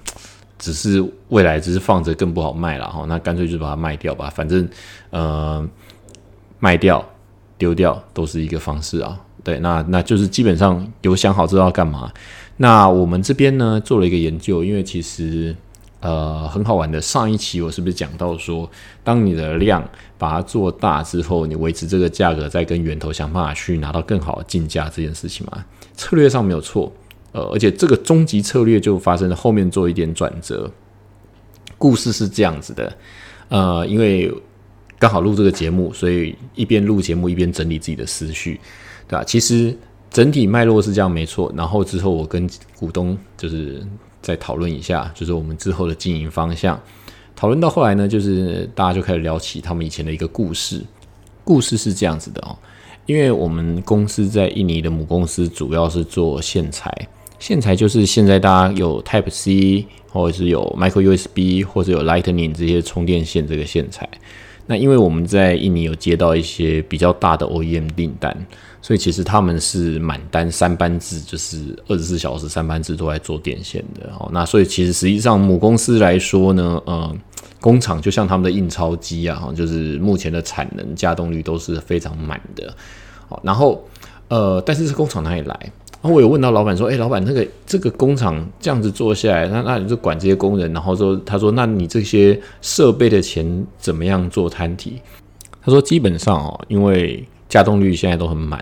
[0.59, 4.65] 只是未来只是放着更不好卖了哈，那干脆就把它卖掉吧，反正
[5.09, 5.67] 呃
[6.59, 7.03] 卖掉
[7.57, 9.19] 丢掉都是一个方式啊。
[9.43, 12.09] 对，那那就是基本上有想好知道干嘛。
[12.55, 15.53] 那我们这边呢做了一个研究，因为其实
[16.03, 17.01] 呃很好玩的。
[17.01, 18.69] 上一期我是不是讲到说，
[19.03, 19.83] 当你的量
[20.17, 25.65] 把它做大之后，你维持这个价格，再跟源头想办法去拿到更好的进价这件事情嘛？
[25.95, 26.93] 策略上没有错。
[27.31, 30.69] 呃，而且这个终极策略就发生了后面做一点转折。
[31.79, 32.97] 故事是这样子的，
[33.49, 34.31] 呃，因为
[34.99, 38.61] 刚好录这个节目，所以一边录节目一边整理自己的思绪，
[39.07, 39.23] 对吧？
[39.23, 39.75] 其实
[40.11, 41.51] 整体脉络是这样没错。
[41.57, 43.83] 然后之后我跟股东就是
[44.23, 46.81] 再讨论一下，就是我们之后的经营方向。
[47.35, 50.81] 讨论到后来呢，就是大家就开始聊起他们以前的一个故事。
[51.43, 52.57] 故事是这样子的哦，
[53.05, 56.89] 因为我们公司在印尼的母公司主要是做线材。
[57.37, 64.07] 线材就是现在大家有 Type C，或者是有 Micro USB，或者有 Lightning 这些充电线这个线材。
[64.65, 68.33] 那因为我们在印尼有接到一些比较大的 OEM 订单，
[68.83, 74.11] 所以其实他们是满单三班制，就是二十四小时三班制都在做电线的。
[74.19, 77.15] 哦，那所以其实实际上母公司来说呢，呃，
[77.61, 82.75] 工厂就像他们的印钞机啊，就是目前的产能加动率都是非常满的。
[83.29, 83.81] 好，然后
[84.27, 85.71] 呃，但是这工厂哪里来？
[86.01, 90.73] 然后我有问到老板说：“哎，老板，那个这个工厂这样子做下来，那那你就管这些工人？
[90.73, 94.99] 然后说，他说，那你这些设备的钱怎么样做摊提？
[95.61, 98.59] 他说，基本上哦，因为加动率现在都很满，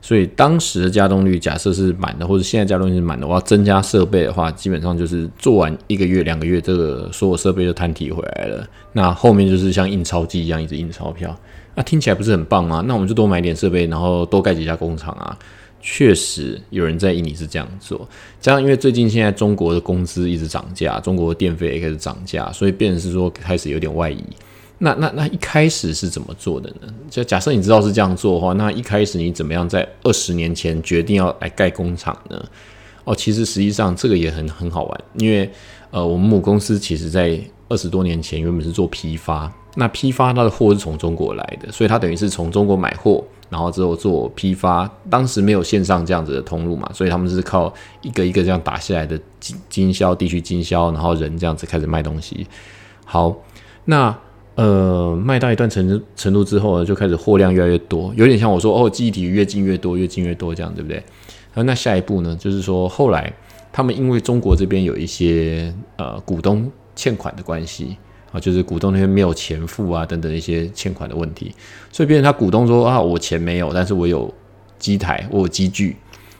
[0.00, 8.66] 所以当时的加动率假设是满的，或者现在加动率是满的，我要增加设备的话，基本上就是做完一个月、两个月，这个所有设备就摊提回来了。
[8.92, 11.38] 那后面就是像印钞机一样一直印钞票，
[11.74, 12.82] 那听起来不是很棒吗？
[12.86, 15.36] 那我们就多买点设备，然后多盖几家工厂啊。”
[15.82, 18.06] 确实有人在印尼是这样做，
[18.38, 24.22] 加上因为最近现在中国的工资一直涨价，中国的电费也开始涨价，所以变成是说开始有点外移。
[24.82, 26.92] 那那那一开始是怎么做的呢？
[27.08, 32.42] 就假设你知道是这样做的话，那一开始你怎么样在二十年前决定要来盖工厂呢？
[33.04, 35.50] 哦，其实实际上这个也很很好玩，因为
[35.90, 44.90] 呃，我们母公司其实在二十多年前原本是做批发，那批发它的货是从中国来的，所以它等于是从中国买货，然后之后做批发。
[45.08, 47.72] 当时没有线上这样子的通路嘛，所以他们是靠
[48.02, 52.46] 一个一个这样打下来的经经销地区经销，然后人这样子开始卖东西。
[53.04, 53.34] 好，
[53.84, 54.16] 那
[54.62, 61.02] 呃卖到一段程程度之后呢，就开始货量越来越多，有点像我说哦，记忆体越进越多，越进越多这样，对不对？
[61.54, 63.32] 那下一步呢，就是说后来。
[63.72, 67.96] 他们因为中国这边有一些呃股东欠款的关系
[68.32, 71.54] 啊，就是股东那边没有钱付啊等等一些欠款的问题，
[71.92, 74.28] 所以变成他股东说啊我钱没有，但是我有
[74.80, 75.94] 机台，我有机具，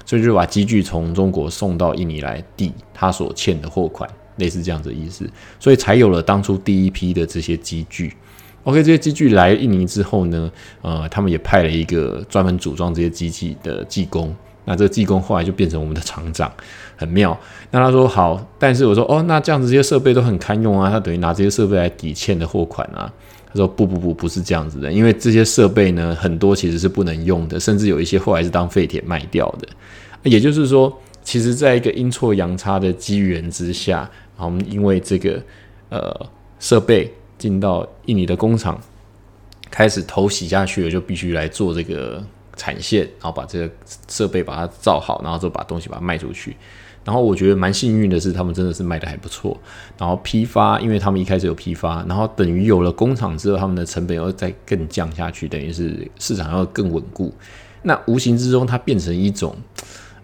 [0.04, 5.28] 所以就把机具从中国送到印尼来抵他所欠的货款，类似这样子的意思，
[5.58, 8.14] 所以才有了当初第一批的这些机具。
[8.64, 10.50] OK，这些机具来印尼之后呢，
[10.82, 14.34] 呃，他们也派了一个专门组装这些机器的技工。
[14.66, 16.52] 那这个技工后来就变成我们的厂长，
[16.94, 17.36] 很妙。
[17.70, 23.10] 那他说好，但是我说哦，那这样子这些设备都很堪用啊，他等于拿这些设备来抵欠的货款啊。
[23.52, 29.66] 他说不不不，不是这样子的，因为这些设备呢，很多其实是不能用的，甚至有一些后来是当废铁卖掉的。
[30.22, 30.96] 也就是说，
[31.30, 35.40] 其实在一个阴错阳差的机缘之下，我们因为这个
[35.88, 36.26] 呃
[36.58, 37.08] 设备
[37.38, 38.76] 进到印尼的工厂，
[39.70, 42.20] 开始头洗下去了，就必须来做这个。
[42.56, 43.70] 产线，然后把这个
[44.06, 46.54] 设备把它造好，然后就把东西把它卖出去。
[47.04, 49.58] 然后我觉得蛮幸运的是，他们真的是卖的还不错。
[49.96, 57.32] 然后批发，因为他们一开始有批发，然后等于有了工厂之后，他们的成本要再更降下去，等于是市场要更稳固。
[57.82, 59.56] 那无形之中，它变成一种，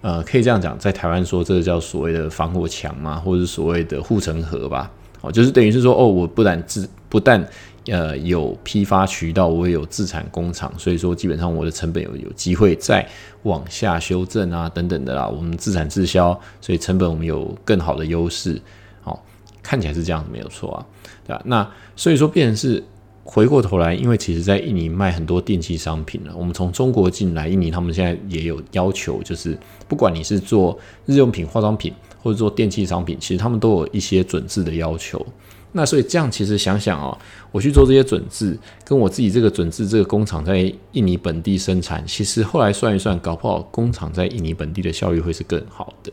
[0.00, 4.90] 呃，可以这样讲，在台湾说这个叫所谓的防火墙嘛，或者是所谓的护城河吧。
[5.20, 7.46] 哦，就是等于是说，哦，我不但自不但。
[7.88, 13.08] 呃，有批发渠道，我也有自产工厂，所以说基本上我的成本有有机会再
[13.44, 15.24] 往下修正啊，等等的啦。
[15.28, 18.60] 我们自产自销，所以成本我们有更好的优势。
[19.04, 19.24] 好，
[19.62, 20.86] 看起来是这样子没有错啊，
[21.24, 21.42] 对吧？
[21.44, 22.82] 那所以说，变成是
[23.28, 29.58] 回过头来，因为其实在印尼卖很多电器商品了，我们从中国进来，印尼他们现在也有要求，就是
[29.88, 35.26] 不管你是做日用品、化妆品，或者做电器商品，其实他们都有一些准字的要求。
[35.72, 37.18] 那所以这样其实想想哦，
[37.50, 46.12] 我去做这些准字，跟我自己这个准字这个工厂在印尼本地生产，其实后来算一算，搞不好工厂在印尼本地的效率会是更好的。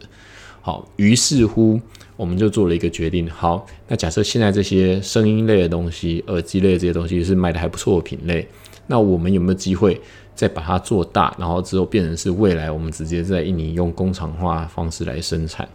[0.61, 1.79] 好，于是乎
[2.15, 3.29] 我们就做了一个决定。
[3.29, 8.47] 好，那假设现在这些声音类的东西、耳机类这些东西是卖的还不错的品类，
[8.87, 9.99] 那我们有没有机会
[10.35, 15.67] 再把它做大，然后之后变成是未来我们直接在印尼用工厂化方式来生产？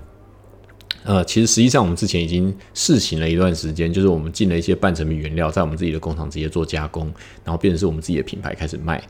[1.05, 7.07] 呃，其实实际上我们之前已经试行了一段时间，就是我们进了一些半成品原料，在我们自己的工厂直接做加工，
[7.45, 9.03] 然后变成是我们自己的品牌开始卖。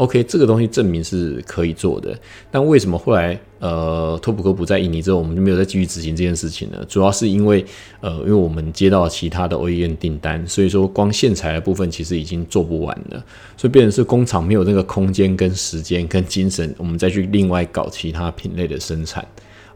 [0.00, 2.18] OK，这个东西证明是可以做的。
[2.50, 6.82] 但为什么后来呃托普哥不在印尼之后，我们就没有再继续执行这件事情呢？
[6.88, 7.62] 主要是因为
[8.00, 13.22] 呃，因为我们接到其他的 OEM 订单，所以说光线材的部分其实已经做不完了，
[13.58, 19.22] 所以变成是工厂没有那个空间、跟时间、跟精神，我们再去另外搞其他品类的生产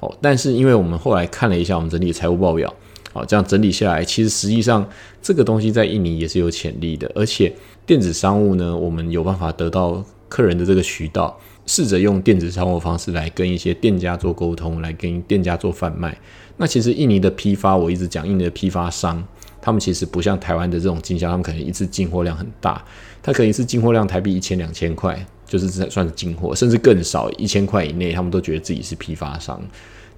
[0.01, 0.11] 哦。
[0.23, 2.75] 但是，因为我们后来看了一下我们整体财务报表，
[3.13, 4.89] 好，这样整理下来，其实实际上
[5.21, 7.13] 这个东西在印尼也是有潜力的。
[7.15, 7.55] 而且
[7.87, 16.17] 电子商务呢，我们有办法得到客人的这个渠道，试着用电子商务方式来跟一些店家做沟通，来跟店家做贩卖。
[16.57, 19.23] 那其实印尼的批发，我一直讲印尼的批发商，
[19.61, 22.83] 他们其实不像台湾的这种经销，他们可能一次进货量很大，
[23.23, 29.61] 他可能一次进货量台币一千两千块，就是算是进货，甚至更少一千块以内，他们都觉得自己是批发商。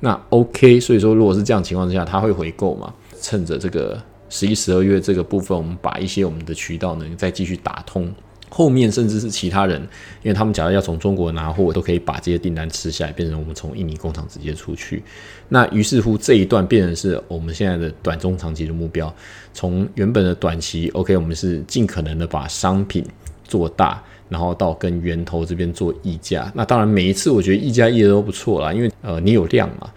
[0.00, 2.92] 那 OK，所以说如果是这样情况之下，他会回购嘛？
[3.20, 8.12] 趁着这个十一、十二月这个部分，我们把一些我们的渠道呢再继续打通，
[8.48, 9.80] 后面甚至是其他人，
[10.22, 15.02] 因为他们假如要从中国拿货，都可以把这些订单吃下来，变成我们从印尼工厂直接出去。
[15.48, 19.14] 那于是乎这一段变成是我们现在的短中长期的目标。
[19.52, 23.04] 从原本的短期 OK，我们是尽可能的把商品
[23.44, 24.02] 做大。
[24.28, 29.88] 然后到跟源头这边做溢价，那当然每一次我觉得溢价议的都不错啦，因为呃你有量嘛，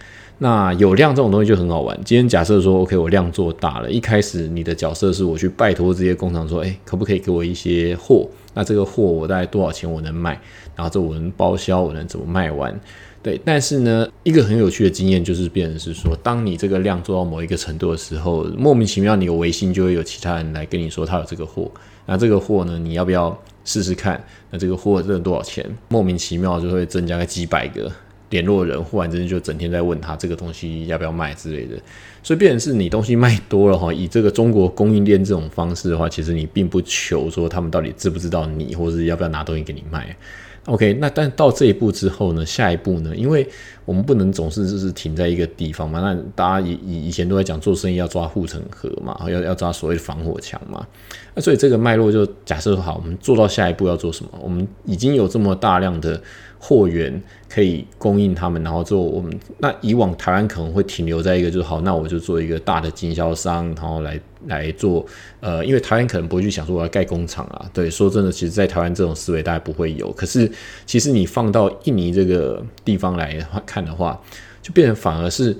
[0.41, 1.99] 那有量这种东西就很好玩。
[2.05, 8.27] 今天假设说 OK 我量做大了，一开始你的角色是我去拜托这些工厂说，哎可不可以给我一些货？
[8.53, 10.39] 那这个货我大概多少钱我能卖？
[10.75, 12.73] 然后这我能包销，我能怎么卖完？
[13.21, 21.69] 对，但是呢，一个很有趣的经验就是，变成是说，当你这个量做到某一个程度的时候，莫名其妙你有微信就会有其他人来跟你说他有这个货，
[22.05, 23.37] 那这个货呢，你要不要？
[23.65, 25.63] 试试看，那这个货挣多少钱？
[25.89, 27.91] 莫名其妙就会增加个几百个
[28.29, 31.75] 联络人，忽然之间就整天在问他这个东西要不要卖之类的。
[32.21, 40.15] 所以，变成是你东西卖多了哈，以这个中国供应链这种方式的话，其实你并不求说他们到底知不知道你，或者是要不要拿东西给你卖。
[40.65, 42.45] OK，那但到这一步之后呢？
[42.45, 43.15] 下一步呢？
[43.15, 43.47] 因为
[43.85, 46.01] 我们不能总是就是停在一个地方嘛。
[46.01, 50.85] 那大家以以以前都在讲做生意要抓护城河嘛，要要抓所谓的防火墙嘛。
[51.33, 54.31] 那所以这个脉络就假设好，我们做到下一步要做什么？
[54.43, 56.21] 我们已经有这么大量的。
[56.61, 65.05] 货源可以供应他们，然后做我们那以往台湾可能会停留在一个就是好，那我就做一个大的经销商，然后来来做
[65.39, 67.65] 呃，因为台湾可能不会去想说我要盖工厂啊。
[67.73, 70.11] 对，说真的，其实，在台湾这种思维大概不会有。
[70.11, 70.51] 可是，
[70.85, 74.19] 其实你放到印尼这个地方来看的话，
[74.61, 75.55] 就变成反而是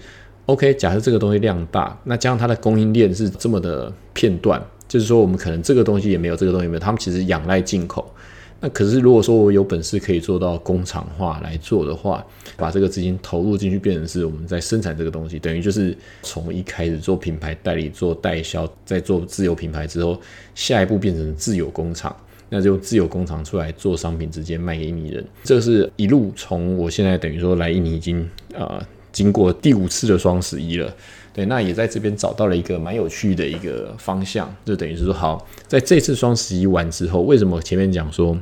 [0.47, 0.73] OK。
[0.73, 8.13] 假设这个东西量大，那加上它的供应链是这么的片段，就是说我们可能这个东西也没有，这个东西没有，他们其实仰赖进口。
[8.62, 12.26] 那可是，如果说我有本事可以做到工厂化来做的话，
[12.57, 20.20] 把这个资金投入进去，变成是我们在生产这个东西，等于就是从一开始做品牌代理、做代销，再做自有品牌之后，
[20.55, 22.14] 下一步变成自有工厂，
[22.49, 25.26] 那就自有工厂出来做商品，直接卖给印尼人。
[25.43, 30.93] 这是一路从我现在等于说来印尼已经啊，经过第五次的双十一了。
[31.39, 38.37] 对，那也在这边找到了一个蛮有趣的一个方向，就等于是说，好，在这次双十一完之后，为什么前面讲说，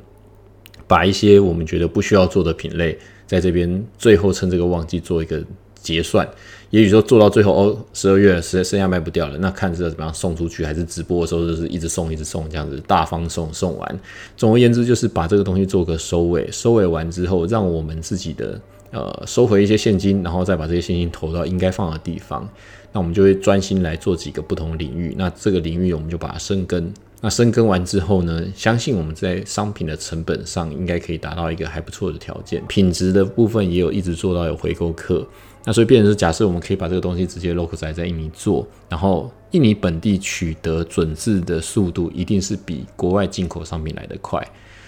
[0.88, 5.44] 把一些我们觉得不需要做的品类，在这边最后趁这个旺季做一个
[5.80, 6.28] 结算，
[6.72, 14.00] 也许说做到最后哦，十二月实在剩下卖不掉了，那看着怎么样送出去，还是直播的时候就是一直送一直送这样子，大方送送完。
[14.36, 18.60] 总而言之，就是把这个东西做个收尾，收尾完之后，让我们自己的
[18.92, 22.48] 呃收回一些现金，然后再把这些现金投到应该放的地方。
[22.92, 25.14] 那我们就会专心来做几个不同领域。
[25.18, 26.92] 那这个领域我们就把它深耕。
[27.20, 32.64] 那深耕完之后呢，相信我们在商品的成本上应该可以达到一个还不错的条件。
[32.68, 35.28] 品质的部分也有一直做到有回购客。
[35.66, 44.42] 那所以变成是假设我们可以把这个东西直接 local 在在印尼做，然后印尼本地取得准字的速度一定是比国外进口商品来得快。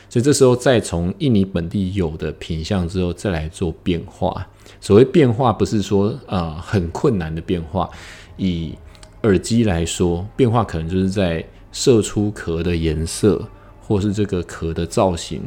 [0.10, 4.46] 所以这时候再从印尼本地有的品相之后再来做变化。
[4.82, 7.90] 所谓变化，不是说呃很困难的变化。
[8.38, 8.74] 以
[9.24, 13.48] 耳机来说，变化可能就是在射出壳的颜色，
[13.82, 15.44] 或是这个壳的造型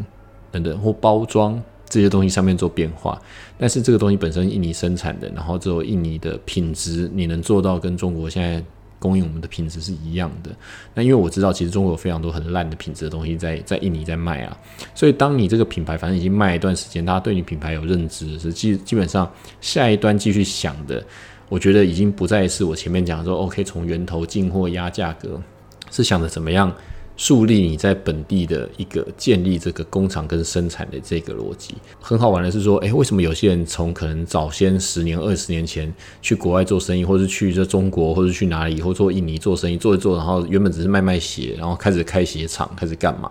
[0.51, 3.21] 等等，或包装这些东西上面做变化。
[3.59, 8.65] 但是这个东西本身印尼生产的，然后只有印尼的品质，你能做到跟中国现在。
[9.03, 10.51] 供应我们的品质是一样的，
[10.95, 14.57] 那因为我知道，其实中国有非常多很烂的品质的东西在在印尼在卖啊，
[14.95, 19.29] 所以当你这个品牌反正已经卖一段时间，大家对你品牌有认知，是基基本上
[19.61, 21.05] 下一端继续想的，
[21.49, 25.43] 我觉得已经不再是我前面讲说，OK，从源头进货压价格，
[25.91, 26.73] 是想着怎么样。
[27.17, 43.31] 树立你在本地的一个建立这个工厂跟生产的这个逻辑，很好玩的是说，诶，为什么有些人从可能早先十年、二十年前去国外做生意，或是去这中国，或者去哪里，或做印尼做生意，做一做，然后原本只是卖卖鞋，然后开始开鞋厂，开始干嘛？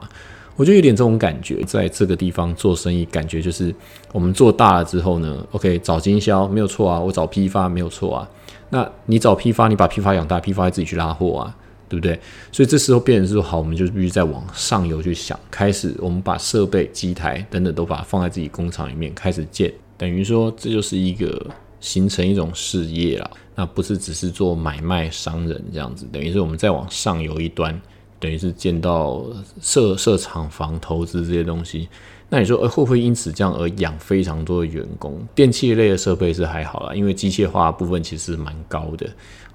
[0.56, 3.74] 我就有点这种感觉，在这个地方做生意，感觉就是
[4.14, 8.30] 我们做大了之后呢，OK，找经销没有错啊，我找批发没有错啊，
[8.70, 11.58] 那你找批发，你把批发养大，批发自己去拉货啊。
[11.92, 12.18] 对不对？
[12.54, 21.46] 所以这时候变成是说，好，我们就必须再往上游去想，开始我们把设备、机台等等都把它放在自己工厂里面开始建，等于说这就是一个
[21.82, 23.30] 形成一种事业了。
[23.56, 27.78] 那不是只是做买卖商人这样子，等于是我们再往上游一端，
[28.18, 29.26] 等于是建到
[29.62, 31.90] 设设厂房、投资这些东西。
[32.34, 35.22] 那你说，呃，会不会因此这样而养非常多的员工？
[35.36, 39.06] 电器类的设备是还好啦，因为机械化部分其实蛮高的。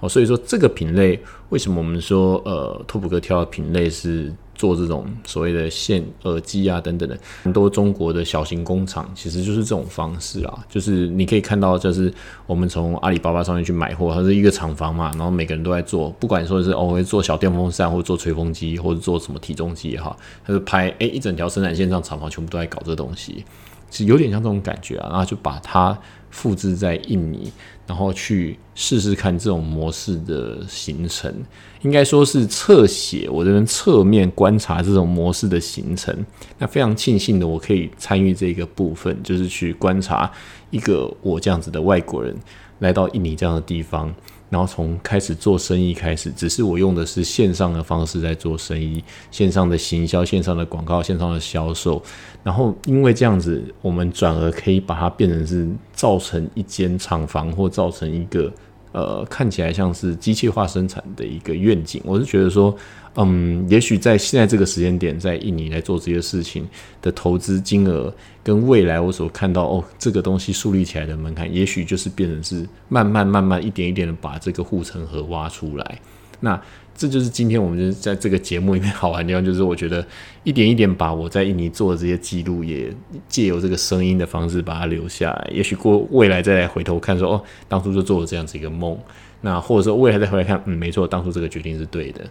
[0.01, 1.19] 哦，所以说这个品类
[1.49, 12.13] 为什么我们说呃，拓普哥挑的品类是做这种所谓的线耳机啊等等的，很多中国的小型工厂其实就是这种方式啊，就是你可以看到，就是
[12.47, 20.17] 我们从阿里巴巴上面去买货，它是一个厂房嘛，然后每个人都在做，不管说是哦，会做小电风扇，或者做吹风机，或者做什么体重机也好，
[20.47, 23.45] 他就拍诶一整条生产线上厂房全部都在搞这东西，
[23.89, 25.99] 其实有点像这种感觉啊，然后就把它。
[26.37, 27.51] 复制在印尼，
[27.87, 31.33] 然后去试试看这种模式的形成，
[31.81, 36.15] 应该说是侧写，我这边侧面观察这种模式的形成。
[36.59, 40.31] 那非常庆幸的，我可以参与这个部分，就是去观察
[40.69, 42.37] 一个我这样子的外国人
[42.81, 44.15] 来到印尼这样的地方。
[44.49, 52.03] 然后从开始做生意开始，只是我用的是线上的方式在做生意，线上的行销、线上的广告、线上的销售。
[52.45, 58.53] 然后因为这样子，我们转而可以把它变成是造成一间厂房，或造成一个
[58.97, 62.03] 呃看起来像是机械化生产的一个愿景。
[62.05, 62.77] 我是觉得说。
[63.19, 66.69] 嗯，也许在现在这个时间点，在印尼来做这些事情
[67.01, 68.13] 的投资金额，
[68.45, 75.99] 跟未来我所看到哦，这个东西树立起来的门槛，也许就是变成是慢慢慢慢一点一点的把这个护城河挖出来。
[76.41, 76.61] 那
[76.97, 80.05] 这就是今天我们就是在这个节目里面好玩的地方，就是我觉得
[80.45, 82.91] 一点一点把我在印尼做的这些记录，也
[83.29, 85.51] 借由这个声音的方式把它留下来。
[85.53, 88.99] 也许过未来再来回头看，说哦，当初就做了这样子一个梦。
[89.43, 92.25] 那或者说未来再回来看，嗯，没错，当初这个决定是对的。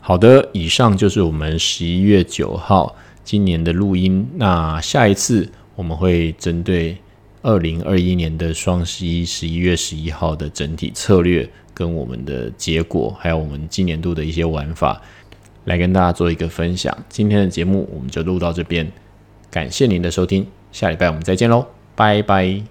[0.00, 4.26] 好的，以上就是我们十一月九号今年的录音。
[4.34, 6.96] 那下一次我们会针对
[7.42, 11.48] 二零二一年的双十一十一月十一号的整体策略。
[11.76, 15.02] 跟我们的结果，还有我们今年度的一些玩法，
[15.64, 16.96] 来跟大家做一个分享。
[17.10, 18.90] 今天的节目我们就录到这边，
[19.50, 22.66] 感谢您的收听，下礼拜我们再见喽，拜拜。